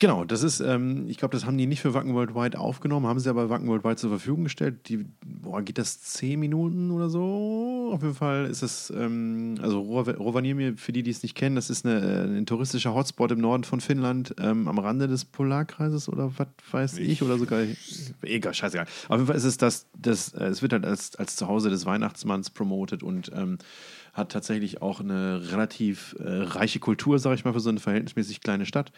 [0.03, 3.21] Genau, das ist, ähm, ich glaube, das haben die nicht für Wacken Worldwide aufgenommen, haben
[3.21, 4.89] sie aber Wacken Worldwide zur Verfügung gestellt.
[4.89, 7.91] Die, boah, geht das zehn Minuten oder so?
[7.93, 11.55] Auf jeden Fall ist es, ähm, also Rov- Rovaniemi, für die, die es nicht kennen,
[11.55, 15.25] das ist eine, äh, ein touristischer Hotspot im Norden von Finnland, ähm, am Rande des
[15.25, 17.61] Polarkreises oder was weiß ich, oder sogar,
[18.23, 18.87] egal, scheißegal.
[19.09, 21.87] Auf jeden Fall ist es das, das äh, es wird halt als, als Zuhause des
[21.87, 23.59] Weihnachtsmanns promotet und ähm,
[24.13, 28.41] hat tatsächlich auch eine relativ äh, reiche Kultur, sage ich mal, für so eine verhältnismäßig
[28.41, 28.93] kleine Stadt.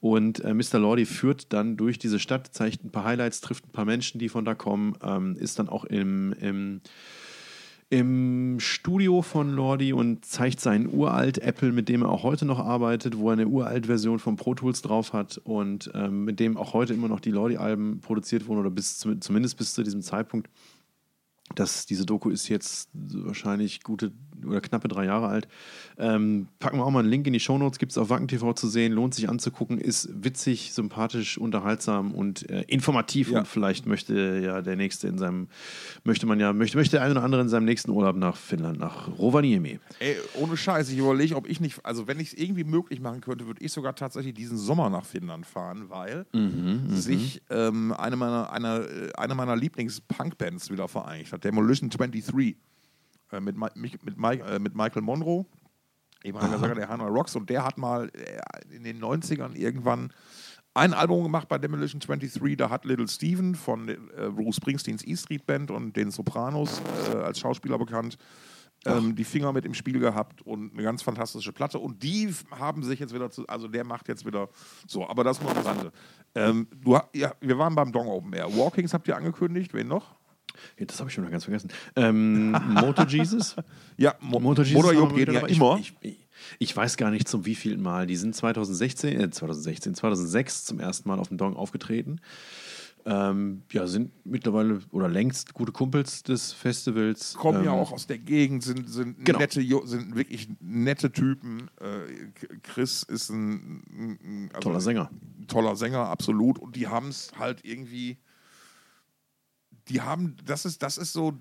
[0.00, 0.78] Und äh, Mr.
[0.78, 4.30] Lordi führt dann durch diese Stadt, zeigt ein paar Highlights, trifft ein paar Menschen, die
[4.30, 6.80] von da kommen, ähm, ist dann auch im, im,
[7.90, 12.58] im Studio von Lordi und zeigt seinen uralt Apple, mit dem er auch heute noch
[12.58, 16.56] arbeitet, wo er eine uralt Version von Pro Tools drauf hat und ähm, mit dem
[16.56, 20.00] auch heute immer noch die Lordi-Alben produziert wurden oder bis zum, zumindest bis zu diesem
[20.00, 20.48] Zeitpunkt.
[21.54, 24.12] Das, diese Doku ist jetzt wahrscheinlich gute
[24.46, 25.48] oder knappe drei Jahre alt.
[25.96, 28.52] Ähm, packen wir auch mal einen Link in die Shownotes, gibt es auf Wacken TV
[28.54, 33.40] zu sehen, lohnt sich anzugucken, ist witzig, sympathisch, unterhaltsam und äh, informativ Ja.
[33.40, 35.48] und vielleicht möchte ja der nächste in seinem,
[36.02, 38.78] möchte man ja, möchte, möchte der eine oder andere in seinem nächsten Urlaub nach Finnland,
[38.80, 39.78] nach Rovaniemi.
[40.00, 43.20] Ey, ohne Scheiß, ich überlege, ob ich nicht, also wenn ich es irgendwie möglich machen
[43.20, 46.26] könnte, würde ich sogar tatsächlich diesen Sommer nach Finnland fahren, weil
[46.88, 52.56] sich ähm, eine meiner, eine, äh, eine meiner Lieblings-Punk-Bands wieder vereinigt hat, Demolition 23, äh,
[53.40, 55.44] mit, Mi- mich- mit, Mike, äh, mit Michael Monroe,
[56.22, 60.12] ehemaliger Sänger der Hanoi Rocks, und der hat mal äh, in den 90ern irgendwann
[60.76, 63.96] ein Album gemacht bei Demolition 23, da hat Little Steven von äh,
[64.34, 68.18] Bruce Springsteens E Street Band und den Sopranos äh, als Schauspieler bekannt,
[68.86, 71.78] ähm, die Finger mit im Spiel gehabt und eine ganz fantastische Platte.
[71.78, 74.48] Und die haben sich jetzt wieder zu, also der macht jetzt wieder
[74.88, 75.92] so, aber das nur am Rande.
[76.34, 78.48] Ähm, du, ja, wir waren beim Dong Open Air.
[78.56, 80.16] Walkings habt ihr angekündigt, wen noch?
[80.78, 81.70] Das habe ich schon mal ganz vergessen.
[81.96, 83.56] Ähm, Moto Jesus?
[83.96, 85.78] Ja, Mo Motor Jesus wir geht ja immer.
[85.78, 86.26] Ich, ich,
[86.58, 88.06] ich weiß gar nicht zum wievielten Mal.
[88.08, 92.20] Die sind 2016, äh, 2016, 2006 zum ersten Mal auf dem Dong aufgetreten.
[93.06, 97.34] Ähm, ja, sind mittlerweile oder längst gute Kumpels des Festivals.
[97.34, 99.38] kommen ähm, ja auch aus der Gegend, sind, sind, Genau.
[99.40, 101.68] nette, sind wirklich nette Typen.
[101.80, 105.10] Äh, Chris ist ein, ein- ein also Toller Sänger.
[105.48, 106.58] Toller Sänger, absolut.
[106.58, 108.16] Und die haben es halt irgendwie.
[109.88, 111.38] Die haben, das ist, das ist so,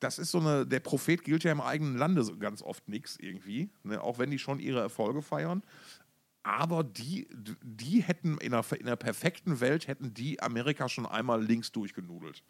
[0.00, 3.16] das ist so eine, der Prophet gilt ja im eigenen Lande so ganz oft nichts
[3.18, 4.02] irgendwie, ne?
[4.02, 5.62] auch wenn die schon ihre Erfolge feiern.
[6.42, 7.26] Aber die,
[7.62, 12.44] die hätten in einer, in einer perfekten Welt hätten die Amerika schon einmal links durchgenudelt.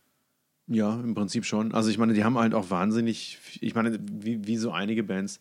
[0.69, 1.73] Ja, im Prinzip schon.
[1.73, 5.39] Also ich meine, die haben halt auch wahnsinnig, ich meine, wie, wie so einige Bands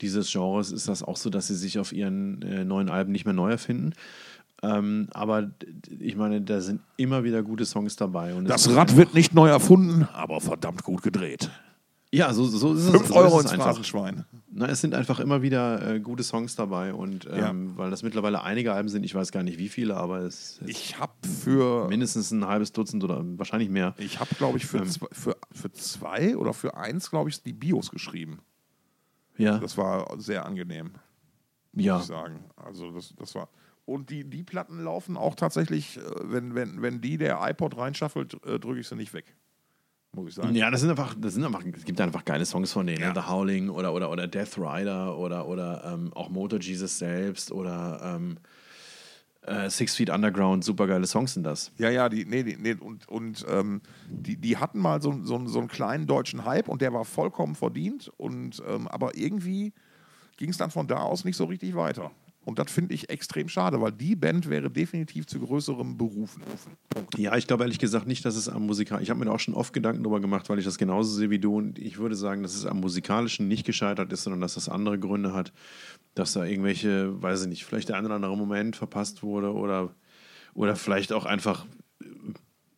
[0.00, 3.24] dieses Genres ist das auch so, dass sie sich auf ihren äh, neuen Alben nicht
[3.24, 3.94] mehr neu erfinden.
[4.62, 5.50] Ähm, aber
[5.98, 8.34] ich meine, da sind immer wieder gute Songs dabei.
[8.44, 11.50] Das Rad wird nicht neu erfunden, aber verdammt gut gedreht.
[12.12, 12.90] Ja, so, so ist es.
[12.90, 13.52] 5 so Euro ins.
[13.52, 14.24] Phrasenschwein.
[14.50, 18.42] Na, es sind einfach immer wieder äh, gute Songs dabei und ähm, weil das mittlerweile
[18.42, 22.32] einige Alben sind, ich weiß gar nicht wie viele, aber es Ich habe für, mindestens
[22.32, 23.94] ein halbes Dutzend oder wahrscheinlich mehr.
[23.96, 24.88] ich habe glaube ich für, Ähm.
[24.90, 28.40] zwei, für, für zwei oder für eins glaube ich die Bios geschrieben.
[29.38, 30.90] Ja, Das war sehr angenehm,
[31.74, 31.94] ja.
[31.94, 32.44] muss ich sagen.
[32.56, 33.48] Also das, das war
[33.90, 38.34] und die, die Platten laufen auch tatsächlich, äh, wenn, wenn, wenn die der iPod reinschaffelt,
[38.46, 39.34] äh, drücke ich sie nicht weg.
[40.12, 40.54] Muss ich sagen.
[40.54, 43.00] Ja, das sind einfach, das sind einfach, es gibt einfach geile Songs von denen.
[43.00, 43.08] Ja.
[43.08, 43.14] Ne?
[43.14, 48.16] The Howling oder, oder, oder Death Rider oder, oder ähm, auch Motor Jesus selbst oder
[48.16, 48.38] ähm,
[49.42, 51.72] äh, Six Feet Underground, super geile Songs sind das.
[51.78, 55.46] Ja, ja, die, nee, die, nee, und, und ähm, die, die hatten mal so, so,
[55.46, 58.10] so einen kleinen deutschen Hype und der war vollkommen verdient.
[58.16, 59.72] Und, ähm, aber irgendwie
[60.36, 62.10] ging es dann von da aus nicht so richtig weiter.
[62.44, 66.42] Und das finde ich extrem schade, weil die Band wäre definitiv zu größerem berufen.
[67.18, 69.02] Ja, ich glaube ehrlich gesagt nicht, dass es am Musikal.
[69.02, 71.28] Ich habe mir da auch schon oft Gedanken darüber gemacht, weil ich das genauso sehe
[71.28, 71.56] wie du.
[71.56, 74.98] Und ich würde sagen, dass es am Musikalischen nicht gescheitert ist, sondern dass das andere
[74.98, 75.52] Gründe hat,
[76.14, 79.94] dass da irgendwelche, weiß ich nicht, vielleicht der ein oder andere Moment verpasst wurde oder,
[80.54, 81.66] oder vielleicht auch einfach,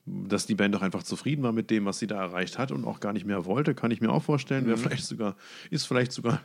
[0.04, 2.84] dass die Band auch einfach zufrieden war mit dem, was sie da erreicht hat und
[2.84, 4.66] auch gar nicht mehr wollte, kann ich mir auch vorstellen.
[4.66, 5.36] Wäre vielleicht sogar,
[5.70, 6.40] ist vielleicht sogar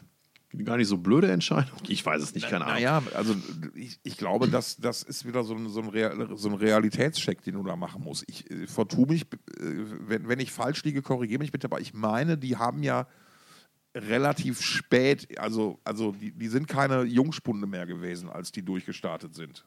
[0.63, 1.77] gar nicht so blöde Entscheidung.
[1.87, 2.75] Ich weiß es nicht, keine Ahnung.
[2.75, 3.35] Naja, also
[3.75, 7.41] ich, ich glaube, das, das ist wieder so ein, so, ein Real, so ein Realitätscheck,
[7.43, 8.23] den du da machen musst.
[8.27, 9.27] Ich äh, vertue mich, äh,
[10.07, 13.07] wenn, wenn ich falsch liege, korrigiere mich bitte, aber ich meine, die haben ja
[13.95, 19.63] relativ spät, also, also die, die sind keine Jungspunde mehr gewesen, als die durchgestartet sind.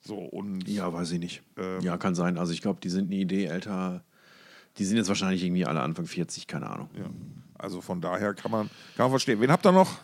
[0.00, 1.42] So, und Ja, weiß ich nicht.
[1.56, 1.80] Ähm.
[1.80, 2.36] ja, kann sein.
[2.36, 4.04] Also ich glaube, die sind eine Idee älter.
[4.76, 6.90] Die sind jetzt wahrscheinlich irgendwie alle Anfang 40, keine Ahnung.
[6.98, 7.08] ja,
[7.58, 9.40] also von daher kann man, kann man verstehen.
[9.40, 9.98] Wen habt ihr noch?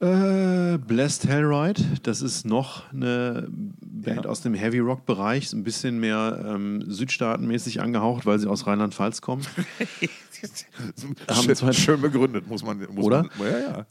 [0.00, 4.30] Äh, Blessed Hellride, das ist noch eine Band Ja.
[4.30, 9.20] aus dem Heavy Rock Bereich, ein bisschen mehr ähm, südstaatenmäßig angehaucht, weil sie aus Rheinland-Pfalz
[9.22, 9.44] kommen.
[11.28, 12.78] Haben schön, schön begründet, muss man.
[12.92, 13.22] Muss Oder?
[13.38, 13.86] Man, ja, ja.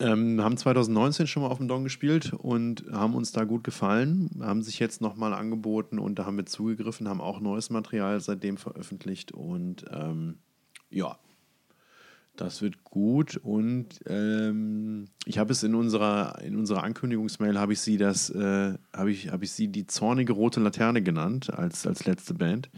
[0.00, 4.28] Ähm, haben 2019 schon mal auf dem Dong gespielt und haben uns da gut gefallen,
[4.40, 8.56] haben sich jetzt nochmal angeboten und da haben wir zugegriffen, haben auch neues Material seitdem
[8.56, 10.38] veröffentlicht und ähm,
[10.90, 11.16] ja,
[12.36, 17.80] das wird gut und ähm, ich habe es in unserer, in unserer Ankündigungsmail habe ich
[17.80, 22.06] sie das, äh, habe ich, habe ich sie die zornige rote Laterne genannt als, als
[22.06, 22.70] letzte Band,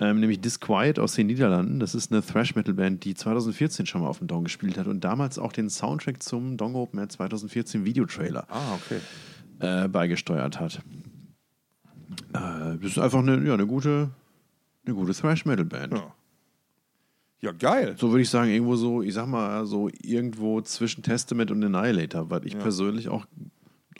[0.00, 1.78] ähm, nämlich Disquiet aus den Niederlanden.
[1.78, 5.38] Das ist eine Thrash-Metal-Band, die 2014 schon mal auf dem Dong gespielt hat und damals
[5.38, 8.98] auch den Soundtrack zum Dong Open Air 2014 Videotrailer Ah, okay.
[9.60, 10.82] äh, beigesteuert hat.
[12.32, 14.10] Äh, das ist einfach eine, ja, eine gute,
[14.84, 15.92] eine gute Thrash-Metal-Band.
[15.92, 16.14] Ja.
[17.40, 17.96] Ja, geil.
[17.98, 22.30] So würde ich sagen, irgendwo so, ich sag mal, so irgendwo zwischen Testament und Annihilator,
[22.30, 23.26] was ich persönlich auch,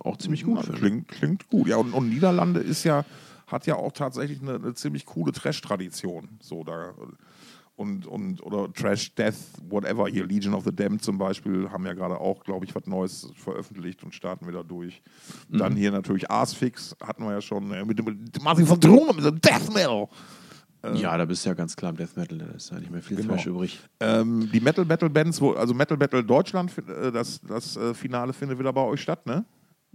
[0.00, 0.78] auch ziemlich gut Ja, finde.
[0.80, 1.68] klingt, klingt gut.
[1.68, 3.04] Ja, und, und Niederlande ist ja,
[3.46, 6.28] hat ja auch tatsächlich eine, eine ziemlich coole Trash-Tradition.
[6.40, 6.94] So da.
[7.76, 9.34] Und, und, oder Trash Death,
[9.68, 10.08] whatever.
[10.08, 13.28] Hier Legion of the Damned zum Beispiel haben ja gerade auch, glaube ich, was Neues
[13.36, 15.02] veröffentlicht und starten wieder durch.
[15.50, 15.76] Dann Mhm.
[15.76, 19.38] hier natürlich Arsfix, hatten wir ja schon mit dem mit Martin von Drungen, mit dem
[19.42, 20.08] Death Metal.
[20.94, 23.02] Ja, da bist du ja ganz klar im Death Metal, da ist ja nicht mehr
[23.02, 23.34] viel Genau.
[23.34, 23.80] Thrash übrig.
[24.00, 28.32] Ähm, die Metal Battle Bands, wo, also Metal Battle Deutschland, äh, das, das äh, Finale
[28.32, 29.44] findet wieder bei euch statt, ne?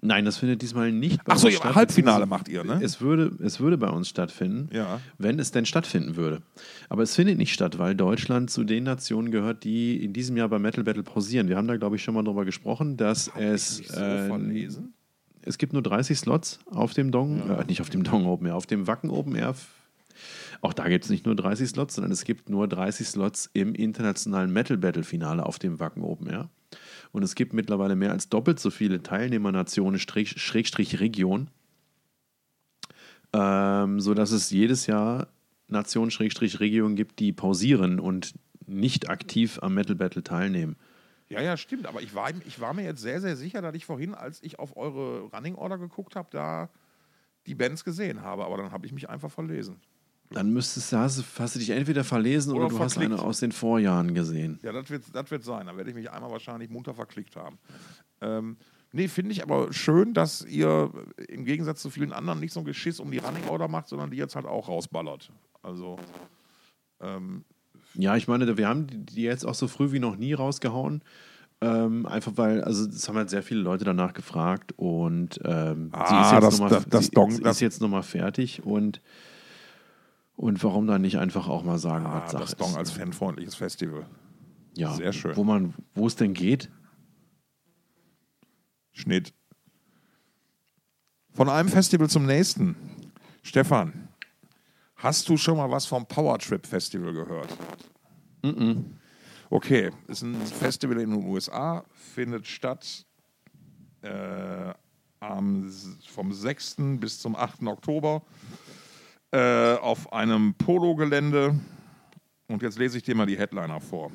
[0.03, 1.75] Nein, das findet diesmal nicht bei Ach so, uns statt.
[1.75, 2.79] Halbfinale macht ihr, ne?
[2.83, 4.99] Es würde, es würde bei uns stattfinden, Ja.
[5.19, 6.41] wenn es denn stattfinden würde.
[6.89, 10.49] Aber es findet nicht statt, weil Deutschland zu den Nationen gehört, die in diesem Jahr
[10.49, 11.47] bei Metal Battle pausieren.
[11.49, 13.77] Wir haben da, glaube ich, schon mal drüber gesprochen, dass es.
[13.77, 14.93] Nicht so äh, verlesen.
[15.43, 18.55] es gibt nur 30 Slots auf dem Dong, äh, nicht auf dem Dong Open Air,
[18.55, 19.53] auf dem Wacken Open Air.
[20.61, 23.73] Auch da gibt es nicht nur 30 Slots, sondern es gibt nur 30 Slots im
[23.73, 26.49] internationalen Metal Battle Finale auf dem Wacken Open Air.
[27.11, 31.49] Und es gibt mittlerweile mehr als doppelt so viele Teilnehmernationen, Strich- Schrägstrich Region,
[33.33, 35.27] ähm, sodass es jedes Jahr
[35.67, 38.33] Nationen, Schrägstrich Region gibt, die pausieren und
[38.67, 40.75] nicht aktiv am Metal Battle teilnehmen.
[41.29, 41.87] Ja, ja, stimmt.
[41.87, 44.59] Aber ich war, ich war mir jetzt sehr, sehr sicher, dass ich vorhin, als ich
[44.59, 46.69] auf eure Running Order geguckt habe, da
[47.47, 48.45] die Bands gesehen habe.
[48.45, 49.79] Aber dann habe ich mich einfach verlesen.
[50.33, 53.19] Dann müsstest du, hast, hast du dich entweder verlesen oder, Oder du hast verklickt.
[53.19, 54.59] eine aus den Vorjahren gesehen.
[54.63, 55.65] Ja, das wird, das wird sein.
[55.67, 57.57] Dann werde ich mich einmal wahrscheinlich munter verklickt haben.
[58.21, 58.57] Ähm,
[58.93, 60.91] nee, finde ich aber schön, dass ihr
[61.27, 64.09] im Gegensatz zu vielen anderen nicht so ein Geschiss um die Running Order macht, sondern
[64.11, 65.31] die jetzt halt auch rausballert.
[65.63, 65.97] Also,
[67.01, 67.43] ähm,
[67.95, 71.03] Ja, ich meine, wir haben die- jetzt auch so früh wie noch nie rausgehauen.
[71.63, 76.07] Ähm, einfach weil, also das haben halt sehr viele Leute danach gefragt und ähm, Ah,
[76.07, 76.39] sie
[77.49, 79.01] ist jetzt nochmal fertig und,
[80.35, 82.77] und warum dann nicht einfach auch mal sagen, ah, was Sache das Dong ist.
[82.77, 84.05] als fanfreundliches Festival.
[84.75, 85.35] ja, sehr schön.
[85.35, 86.69] Wo man, wo es denn geht.
[88.91, 89.33] Schnitt.
[91.33, 92.75] Von einem Festival zum nächsten.
[93.41, 94.09] Stefan,
[94.95, 97.49] hast du schon mal was vom Power Trip Festival gehört?
[99.49, 103.05] Okay, ist ein Festival in den USA, findet statt
[104.01, 104.73] äh,
[105.19, 105.71] am,
[106.07, 106.75] vom 6.
[106.99, 107.63] bis zum 8.
[107.63, 108.23] Oktober
[109.31, 111.59] äh, auf einem Polo-Gelände.
[112.47, 114.11] Und jetzt lese ich dir mal die Headliner vor.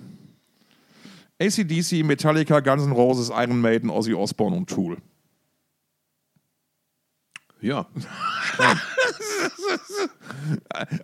[1.40, 4.98] ACDC, Metallica, Guns N' Roses, Iron Maiden, Ozzy Osbourne und Tool.
[7.60, 7.86] Ja,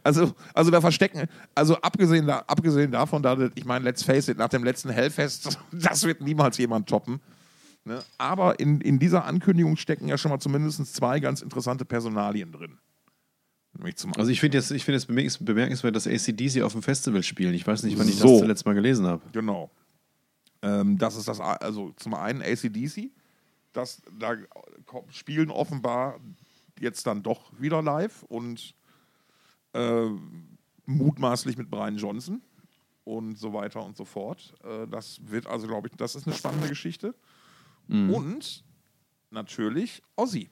[0.03, 4.39] Also, also da verstecken, also abgesehen, da, abgesehen davon, da, ich meine, let's face it,
[4.39, 7.21] nach dem letzten Hellfest, das wird niemals jemand toppen.
[7.85, 8.03] Ne?
[8.19, 12.79] Aber in, in dieser Ankündigung stecken ja schon mal zumindest zwei ganz interessante Personalien drin.
[14.17, 17.55] Also ich finde jetzt, ich finde es bemerkens- bemerkenswert, dass ACDC auf dem Festival spielen.
[17.55, 18.29] Ich weiß nicht, wann ich So.
[18.29, 19.23] das zuletzt mal gelesen habe.
[19.33, 19.71] Genau.
[20.61, 23.11] Ähm, das ist das, also zum einen ACDC,
[23.73, 24.35] das, da
[25.09, 26.21] spielen offenbar
[26.79, 28.75] jetzt dann doch wieder live und
[29.73, 30.09] äh,
[30.87, 32.43] mutmaßlich mit Brian Johnson
[33.05, 34.55] und so weiter und so fort.
[34.65, 37.15] Äh, das wird also, glaube ich, das ist eine spannende Geschichte.
[37.89, 38.65] Und
[39.31, 40.51] natürlich Ozzy.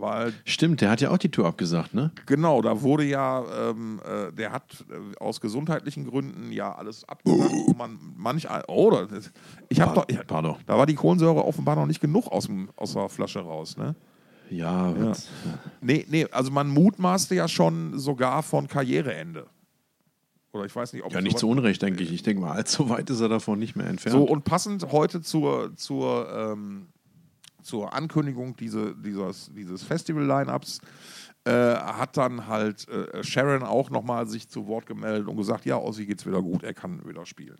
[0.00, 2.10] Weil Stimmt, der hat ja auch die Tour abgesagt, ne?
[2.26, 7.52] Genau, da wurde ja, ähm, äh, der hat äh, aus gesundheitlichen Gründen ja alles abgesagt.
[7.66, 9.30] wo man manch, oh, das,
[9.68, 10.56] ich habe doch, ich, Pardon.
[10.66, 13.94] da war die Kohlensäure offenbar noch nicht genug aus, dem, aus der Flasche raus, ne?
[14.50, 15.28] Ja, was-
[15.80, 19.46] Nee, nee, also man mutmaßte ja schon sogar von Karriereende.
[20.52, 22.10] Oder ich weiß nicht, ob ja nicht zu Unrecht, denke ich.
[22.12, 24.16] Ich denke mal, allzu weit ist er davon nicht mehr entfernt.
[24.16, 26.86] So, und passend heute zur, zur, ähm,
[27.68, 30.80] zur Ankündigung diese, dieses, dieses Festival-Line-Ups
[31.44, 35.76] äh, hat dann halt äh, Sharon auch nochmal sich zu Wort gemeldet und gesagt, ja,
[35.76, 37.58] Ossi geht's wieder gut, er kann wieder spielen.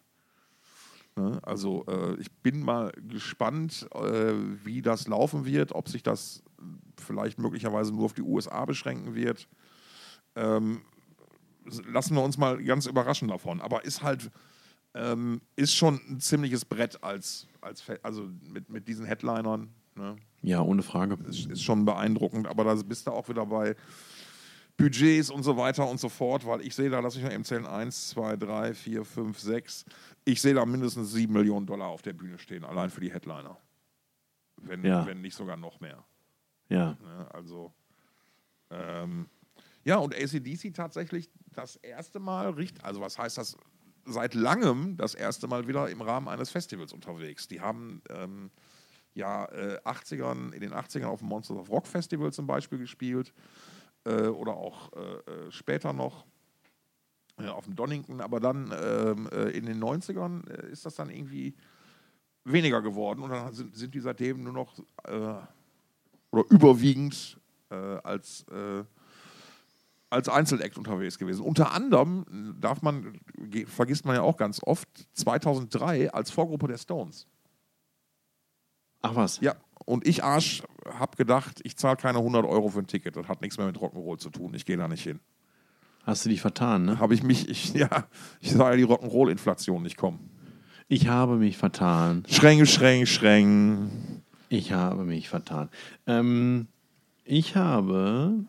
[1.17, 1.39] Ne?
[1.43, 4.33] Also äh, ich bin mal gespannt, äh,
[4.65, 6.43] wie das laufen wird, ob sich das
[6.97, 9.47] vielleicht möglicherweise nur auf die USA beschränken wird.
[10.37, 10.81] Ähm,
[11.87, 13.61] lassen wir uns mal ganz überraschen davon.
[13.61, 14.31] Aber ist halt
[14.95, 19.73] ähm, ist schon ein ziemliches Brett als, als also mit, mit diesen Headlinern.
[19.99, 20.17] Ne?
[20.43, 21.19] ja, ohne Frage.
[21.29, 23.75] Ist, ist schon beeindruckend, aber da bist du auch wieder bei
[24.77, 27.45] Budgets und so weiter und so fort, weil ich sehe da, lass mich mal eben
[27.45, 29.85] zählen, 1, 2, 3, 4, 5, 6.
[30.25, 33.59] Ich sehe da mindestens 7 Millionen Dollar auf der Bühne stehen, allein für die Headliner.
[34.63, 35.05] Wenn, Ja.
[35.05, 36.05] wenn nicht sogar noch mehr.
[36.69, 36.97] Ja.
[37.03, 37.29] Ne?
[37.33, 37.73] Also,
[38.71, 39.29] ähm,
[39.85, 43.57] ja, und ACDC tatsächlich das erste Mal also was heißt das,
[44.05, 47.49] seit langem das erste Mal wieder im Rahmen eines Festivals unterwegs.
[47.49, 48.51] Die haben ähm,
[49.19, 53.35] ja äh, 80ern, in den 80ern auf dem Monsters of Rock Festival zum Beispiel gespielt
[54.05, 56.25] äh, oder auch äh, äh, später noch
[57.39, 61.11] äh, auf dem Donington, aber dann ähm, äh, in den 90ern äh, ist das dann
[61.11, 61.55] irgendwie
[62.45, 64.73] weniger geworden und dann sind, sind die seitdem nur noch
[66.31, 67.39] oder überwiegend
[67.69, 68.47] als,
[70.09, 71.43] als Einzelact unterwegs gewesen.
[71.43, 73.21] Unter anderem darf man,
[73.67, 77.27] vergisst man ja auch ganz oft, 2003 als Vorgruppe der Stones.
[79.03, 79.41] Ach was.
[79.41, 83.17] Ja, und ich Arsch habe gedacht, ich zahle keine 100 Euro für ein Ticket.
[83.17, 84.55] Das hat nichts mehr mit Rock'n'Roll zu tun.
[84.55, 85.21] Ich gehe da nicht hin.
[86.05, 86.99] Hast du dich vertan, ne?
[86.99, 88.07] Habe ich mich, ich, ja,
[88.41, 90.31] ich sah ja die Rock'n'Roll-Inflation nicht kommen.
[90.89, 92.25] Ich habe mich vertan.
[92.29, 93.91] Schränge, Schränge, Schränge.
[94.49, 95.69] Ich habe mich vertan.
[96.07, 96.69] Ähm,
[97.25, 98.45] ich habe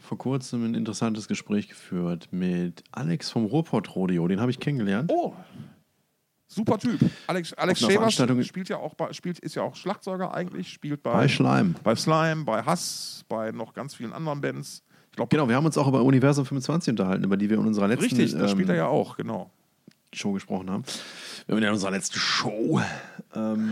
[0.00, 4.26] vor kurzem ein interessantes Gespräch geführt mit Alex vom Ruhrpott Rodeo.
[4.26, 5.10] Den habe ich kennengelernt.
[5.12, 5.34] Oh,
[6.54, 7.00] super Typ.
[7.26, 11.12] Alex, Alex Schäfer spielt ja auch bei, spielt, ist ja auch Schlagzeuger eigentlich, spielt bei,
[11.12, 11.74] Bei Schleim.
[11.82, 14.82] bei Slime, bei Hass, bei noch ganz vielen anderen Bands.
[15.10, 17.66] Ich glaube, Genau, wir haben uns auch über Universum 25 unterhalten, über die wir in
[17.66, 19.50] unserer letzten richtig, da spielt er ähm, ja auch, genau.
[20.12, 20.84] Show gesprochen haben.
[21.46, 22.80] Wir haben in unserer letzten Show.
[23.34, 23.70] Ähm,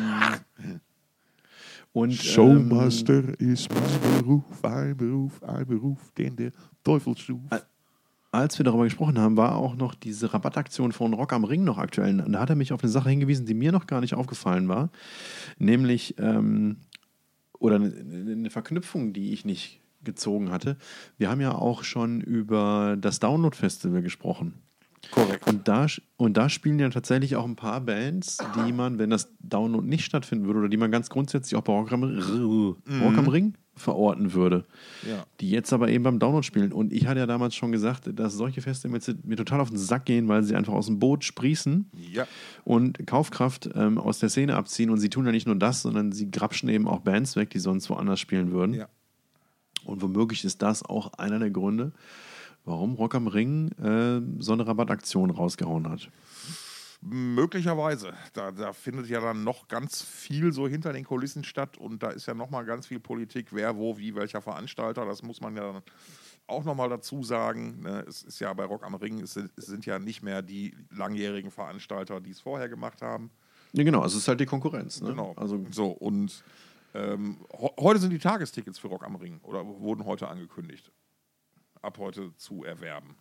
[1.93, 6.53] und, Showmaster ist mein Beruf, ein Beruf, ein Beruf, den der
[6.83, 7.41] Teufel schuf.
[8.33, 11.76] Als wir darüber gesprochen haben, war auch noch diese Rabattaktion von Rock am Ring noch
[11.76, 12.18] aktuell.
[12.18, 14.68] Und da hat er mich auf eine Sache hingewiesen, die mir noch gar nicht aufgefallen
[14.68, 14.91] war.
[15.59, 16.78] Nämlich, ähm,
[17.59, 20.78] oder eine, eine Verknüpfung, die ich nicht gezogen hatte.
[21.18, 24.62] Wir haben ja auch schon über das Download-Festival gesprochen.
[25.11, 25.46] Korrekt.
[25.48, 25.86] Und da,
[26.16, 30.05] und da spielen ja tatsächlich auch ein paar Bands, die man, wenn das Download nicht
[30.05, 34.32] stattfinden würde, oder die man ganz grundsätzlich auch bei Rock am, Rock am Ring verorten
[34.34, 34.64] würde,
[35.09, 35.24] Ja.
[35.40, 36.72] die jetzt aber eben beim Download spielen.
[36.72, 40.05] Und ich hatte ja damals schon gesagt, dass solche Festivals mir total auf den Sack
[40.05, 42.26] gehen, weil sie einfach aus dem Boot sprießen Ja.
[42.64, 44.90] und Kaufkraft ähm, aus der Szene abziehen.
[44.90, 47.59] Und sie tun ja nicht nur das, sondern sie grapschen eben auch Bands weg, die
[47.59, 48.74] sonst woanders spielen würden.
[48.74, 48.88] Ja.
[49.84, 51.92] Und womöglich ist das auch einer der Gründe,
[52.64, 56.10] warum Rock am Ring äh, so eine Rabattaktion rausgehauen hat.
[57.04, 58.12] Möglicherweise.
[58.32, 62.10] Da, da findet ja dann noch ganz viel so hinter den Kulissen statt und da
[62.10, 65.04] ist ja nochmal ganz viel Politik, wer, wo, wie, welcher Veranstalter.
[65.04, 65.82] Das muss man ja
[66.46, 67.80] auch nochmal dazu sagen.
[67.82, 68.04] Ne?
[68.06, 72.20] Es ist ja bei Rock am Ring, es sind, ja nicht mehr die langjährigen Veranstalter,
[72.20, 73.32] die es vorher gemacht haben.
[73.72, 75.00] Ja, genau, es ist halt die Konkurrenz.
[75.00, 75.08] Ne?
[75.08, 75.32] Genau.
[75.36, 76.44] Also, so, und
[76.94, 77.38] ähm,
[77.80, 80.92] heute sind die Tagestickets für Rock am Ring oder wurden heute angekündigt.
[81.83, 83.16] Ab heute zu erwerben.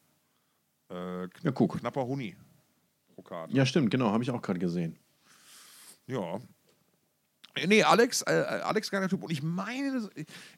[0.90, 1.80] Äh, kn ja, guck.
[1.80, 2.36] knapper Huni
[3.14, 3.56] pro Karte.
[3.56, 4.98] Ja, stimmt, genau, habe ich auch gerade gesehen.
[6.08, 6.36] Ja.
[7.56, 9.24] Äh, Nee, Alex, äh, äh, Alex geiler Typ.
[9.24, 10.10] Und ich meine,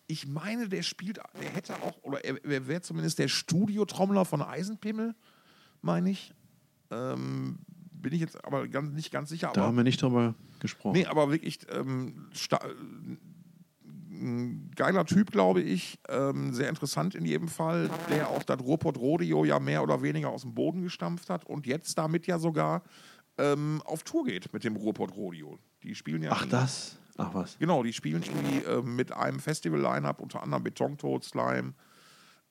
[0.06, 4.42] ich meine, der spielt, der hätte auch, oder er, er wäre zumindest der Studiotrommler von
[4.42, 5.16] Eisenpimmel,
[5.82, 6.34] meine ich.
[6.92, 7.60] Ähm,
[7.94, 9.52] bin ich jetzt aber ganz, nicht ganz sicher.
[9.54, 10.94] Da aber, haben wir nicht drüber gesprochen.
[10.94, 12.30] Nee, aber wirklich ähm,
[14.24, 16.00] ein geiler Typ, glaube ich.
[16.10, 20.30] Ähm, sehr interessant in jedem Fall, der auch das Ruhrpott Rodeo ja mehr oder weniger
[20.30, 22.84] aus dem Boden gestampft hat und jetzt damit ja sogar
[23.38, 25.60] ähm, auf Tour geht mit dem Ruhrpott Rodeo.
[25.84, 26.32] Die spielen ja.
[26.32, 26.98] Ach, das?
[27.18, 27.60] Ach, was?
[27.60, 31.74] Genau, die spielen irgendwie ähm, mit einem Festival-Line-Up, unter anderem Betontoad, Slime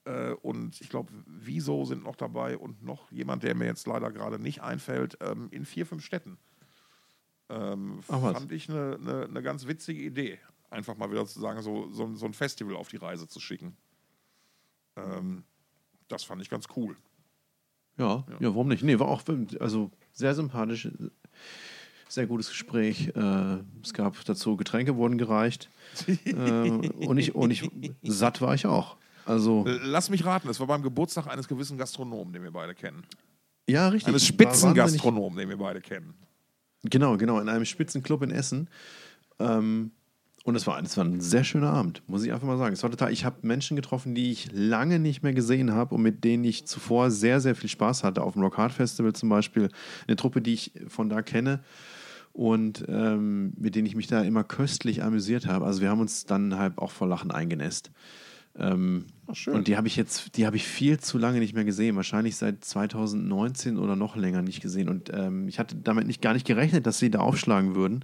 [0.05, 4.11] äh, und ich glaube, Wieso sind noch dabei und noch jemand, der mir jetzt leider
[4.11, 6.37] gerade nicht einfällt, ähm, in vier, fünf Städten.
[7.49, 10.39] Ähm, fand ich eine ne, ne ganz witzige Idee.
[10.73, 13.77] Einfach mal wieder zu sagen, so, so, so ein Festival auf die Reise zu schicken.
[14.97, 15.43] Ähm,
[16.07, 16.95] das fand ich ganz cool.
[17.97, 18.83] Ja, ja, warum nicht?
[18.83, 19.21] Nee, war auch
[19.59, 20.89] also sehr sympathisch,
[22.09, 23.09] sehr gutes Gespräch.
[23.15, 25.69] Äh, es gab dazu Getränke wurden gereicht.
[26.25, 27.69] äh, und, ich, und ich
[28.01, 28.97] satt war ich auch.
[29.25, 33.03] Also, Lass mich raten, es war beim Geburtstag eines gewissen Gastronomen, den wir beide kennen.
[33.67, 34.09] ja, richtig.
[34.09, 36.13] Eines Spitzengastronomen, den wir beide kennen.
[36.83, 38.69] Genau, genau, in einem Spitzenclub in Essen.
[39.39, 39.91] Ähm,
[40.43, 42.73] und es war, es war ein sehr schöner Abend, muss ich einfach mal sagen.
[42.73, 46.01] Es war total, ich habe Menschen getroffen, die ich lange nicht mehr gesehen habe und
[46.01, 48.21] mit denen ich zuvor sehr, sehr viel Spaß hatte.
[48.21, 49.69] Auf dem Rock Hard Festival zum Beispiel.
[50.05, 51.61] Eine Truppe, die ich von da kenne
[52.33, 55.65] und ähm, mit denen ich mich da immer köstlich amüsiert habe.
[55.65, 57.91] Also wir haben uns dann halt auch vor Lachen eingenässt.
[58.55, 59.55] Ähm, schön.
[59.55, 61.95] und die habe ich jetzt, die habe ich viel zu lange nicht mehr gesehen.
[61.95, 64.89] Wahrscheinlich seit 2019 oder noch länger nicht gesehen.
[64.89, 68.03] Und ähm, ich hatte damit nicht gar nicht gerechnet, dass sie da aufschlagen würden.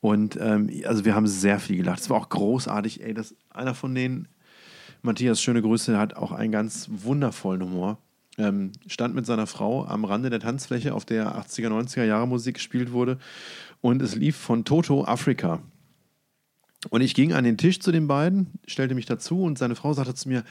[0.00, 2.00] Und ähm, also wir haben sehr viel gelacht.
[2.00, 3.02] Es war auch großartig.
[3.02, 4.28] Ey, das einer von denen,
[5.02, 7.98] Matthias, schöne Grüße, hat auch einen ganz wundervollen Humor.
[8.38, 12.54] Ähm, stand mit seiner Frau am Rande der Tanzfläche, auf der 80er, 90er Jahre Musik
[12.54, 13.18] gespielt wurde.
[13.80, 15.62] Und es lief von Toto Afrika.
[16.88, 19.92] Und ich ging an den Tisch zu den beiden, stellte mich dazu und seine Frau
[19.92, 20.44] sagte zu mir,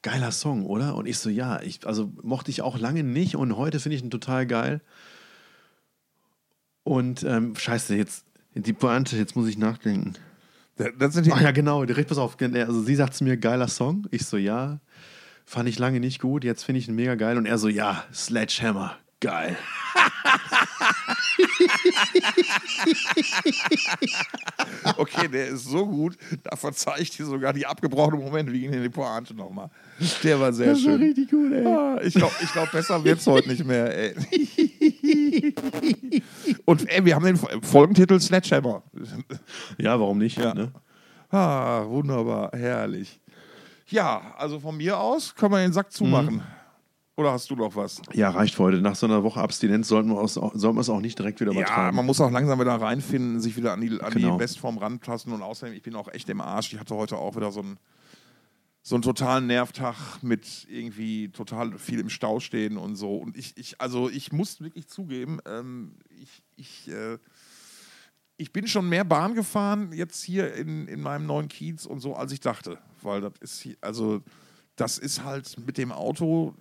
[0.00, 0.94] geiler Song, oder?
[0.94, 4.02] Und ich so, ja, ich, also mochte ich auch lange nicht und heute finde ich
[4.02, 4.80] ihn total geil.
[6.84, 8.25] Und ähm, scheiße, jetzt
[8.62, 10.14] die Pointe, jetzt muss ich nachdenken.
[10.98, 12.36] Das sind die, Ach ja, genau, direkt pass auf.
[12.40, 14.06] Also sie sagt zu mir, geiler Song.
[14.10, 14.80] Ich so, ja.
[15.46, 17.38] Fand ich lange nicht gut, jetzt finde ich ihn mega geil.
[17.38, 19.56] Und er so, ja, Sledgehammer, geil.
[24.96, 28.52] Okay, der ist so gut, da verzeih ich dir sogar die abgebrochenen Momente.
[28.52, 29.70] Wir gehen in die Pointe nochmal.
[30.22, 31.02] Der war sehr schön.
[31.02, 31.66] richtig gut, ey.
[31.66, 33.94] Ah, ich glaube, ich glaub, besser wird es heute nicht mehr.
[33.96, 34.14] Ey.
[36.64, 38.82] Und ey, wir haben den Folgentitel Sledgehammer.
[39.78, 40.38] Ja, warum nicht?
[40.38, 40.54] Ja.
[40.54, 40.72] Ne?
[41.30, 43.20] Ah, wunderbar, herrlich.
[43.88, 46.42] Ja, also von mir aus können wir den Sack zumachen.
[47.16, 48.02] Oder hast du noch was?
[48.12, 48.82] Ja, reicht für heute.
[48.82, 51.52] Nach so einer Woche Abstinenz sollten wir, aus, sollten wir es auch nicht direkt wieder
[51.52, 51.96] Ja, übertragen.
[51.96, 54.32] man muss auch langsam wieder reinfinden, sich wieder an die, an Genau.
[54.32, 55.32] die Bestform rantasten.
[55.32, 56.74] Und außerdem, ich bin auch echt im Arsch.
[56.74, 57.78] Ich hatte heute auch wieder so einen,
[58.82, 63.16] so einen totalen Nervtag mit irgendwie total viel im Stau stehen und so.
[63.16, 67.16] Und ich, ich also ich muss wirklich zugeben, ähm, ich, ich, äh,
[68.36, 72.14] ich bin schon mehr Bahn gefahren jetzt hier in, in meinem neuen Kiez und so,
[72.14, 72.78] als ich dachte.
[73.00, 74.20] Weil das ist hier, also
[74.76, 76.54] das ist halt mit dem Auto,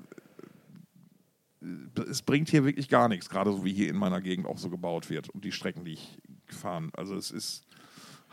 [2.10, 4.70] es bringt hier wirklich gar nichts, gerade so wie hier in meiner Gegend auch so
[4.70, 6.92] gebaut wird und die Strecken, die ich gefahren.
[6.94, 7.66] Also es ist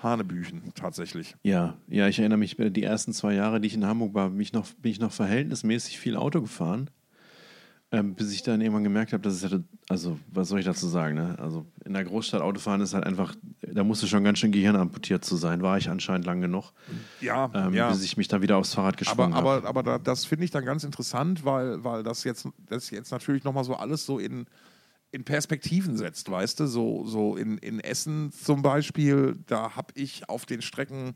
[0.03, 1.37] Hanebüchen tatsächlich.
[1.43, 4.41] Ja, ja, ich erinnere mich, die ersten zwei Jahre, die ich in Hamburg war, bin
[4.41, 6.91] ich noch, bin ich noch verhältnismäßig viel Auto gefahren,
[7.93, 10.89] ähm, bis ich dann irgendwann gemerkt habe, dass es hätte, also was soll ich dazu
[10.89, 11.37] sagen, ne?
[11.39, 15.25] Also in der Großstadt Autofahren ist halt einfach, da musste schon ganz schön Gehirn amputiert
[15.25, 16.73] zu sein, war ich anscheinend lang genug,
[17.21, 17.91] Ja, ähm, ja.
[17.91, 19.51] bis ich mich dann wieder aufs Fahrrad Aber, geschwungen habe.
[19.51, 23.11] aber, aber da, das finde ich dann ganz interessant, weil, weil das jetzt, das jetzt
[23.13, 24.47] natürlich nochmal so alles so in,
[25.11, 26.67] in Perspektiven setzt, weißt du?
[26.67, 31.13] So, so in, in Essen zum Beispiel, da habe ich auf den Strecken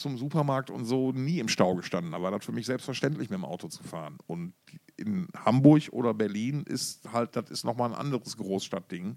[0.00, 2.12] zum Supermarkt und so nie im Stau gestanden.
[2.12, 4.16] Da war das für mich selbstverständlich, mit dem Auto zu fahren.
[4.26, 4.54] Und
[4.96, 9.16] in Hamburg oder Berlin ist halt, das ist nochmal ein anderes Großstadtding.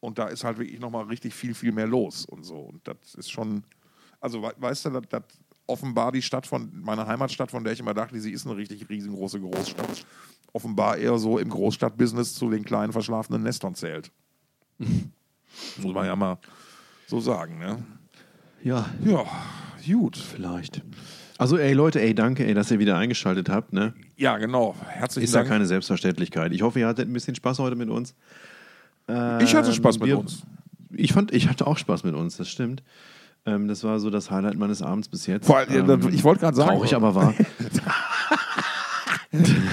[0.00, 2.56] Und da ist halt wirklich nochmal richtig viel, viel mehr los und so.
[2.58, 3.64] Und das ist schon,
[4.20, 5.22] also we- weißt du, das
[5.66, 8.88] offenbar die Stadt von, meine Heimatstadt, von der ich immer dachte, sie ist eine richtig
[8.88, 10.06] riesengroße Großstadt,
[10.52, 14.10] offenbar eher so im Großstadtbusiness zu den kleinen verschlafenen Nestern zählt.
[14.78, 16.38] Muss man ja mal
[17.06, 17.84] so sagen, ne?
[18.62, 19.24] ja, Ja,
[19.92, 20.16] gut.
[20.16, 20.82] vielleicht.
[21.38, 23.94] Also ey Leute, ey danke, ey, dass ihr wieder eingeschaltet habt, ne?
[24.16, 24.74] Ja, genau.
[24.88, 25.50] Herzlichen Ist ja Dank.
[25.50, 26.52] keine Selbstverständlichkeit.
[26.52, 28.14] Ich hoffe, ihr hattet ein bisschen Spaß heute mit uns.
[29.06, 29.14] ich
[29.54, 30.42] hatte Ähm, Spaß mit wir- uns.
[30.90, 32.82] Ich fand, ich hatte auch Spaß mit uns, das stimmt.
[33.46, 35.46] Ähm, das war so das Highlight meines Abends bis jetzt.
[35.46, 37.34] Vor allem, ähm, ich wollte gerade sagen, Traurig aber wahr.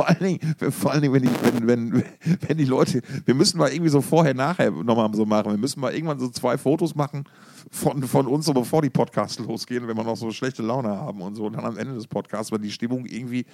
[0.00, 2.04] vor, allen Dingen, vor allen Dingen wenn, die, wenn, wenn,
[2.40, 5.50] wenn die Leute, wir müssen mal irgendwie so vorher, nachher nochmal so machen.
[5.50, 7.24] Wir müssen mal irgendwann so zwei Fotos machen
[7.70, 11.20] von, von uns, so bevor die Podcasts losgehen, wenn wir noch so schlechte Laune haben
[11.20, 11.44] und so.
[11.44, 13.44] Und dann am Ende des Podcasts, wenn die Stimmung irgendwie